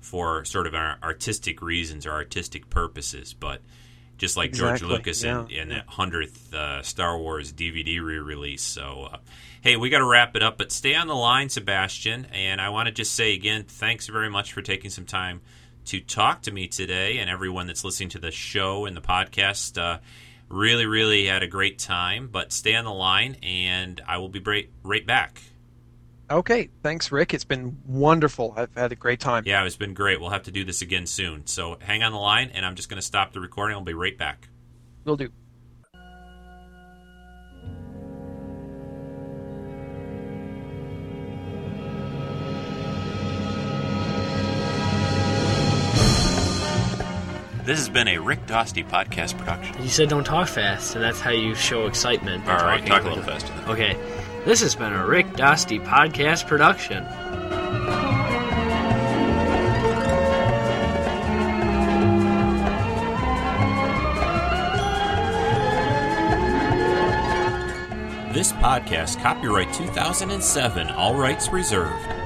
[0.00, 3.60] for sort of ar- artistic reasons or artistic purposes, but
[4.18, 5.74] just like George Lucas yeah, in, in yeah.
[5.76, 8.62] that hundredth uh, Star Wars DVD re-release.
[8.62, 9.16] So, uh,
[9.60, 12.26] hey, we got to wrap it up, but stay on the line, Sebastian.
[12.26, 15.40] And I want to just say again, thanks very much for taking some time
[15.86, 19.80] to talk to me today, and everyone that's listening to the show and the podcast.
[19.80, 19.98] Uh,
[20.54, 22.28] really, really had a great time.
[22.30, 25.42] But stay on the line, and I will be right, right back.
[26.30, 27.34] Okay, thanks, Rick.
[27.34, 28.54] It's been wonderful.
[28.56, 29.44] I've had a great time.
[29.46, 30.20] Yeah, it's been great.
[30.20, 31.46] We'll have to do this again soon.
[31.46, 33.76] So hang on the line, and I'm just going to stop the recording.
[33.76, 34.48] I'll be right back.
[35.04, 35.30] Will do.
[47.64, 49.82] This has been a Rick Dosty podcast production.
[49.82, 52.46] You said don't talk fast, and that's how you show excitement.
[52.46, 53.54] All right, Talking talk a little faster.
[53.54, 53.70] Then.
[53.70, 53.96] Okay,
[54.44, 57.04] this has been a Rick Dosty podcast production.
[68.34, 72.23] This podcast, copyright 2007, all rights reserved.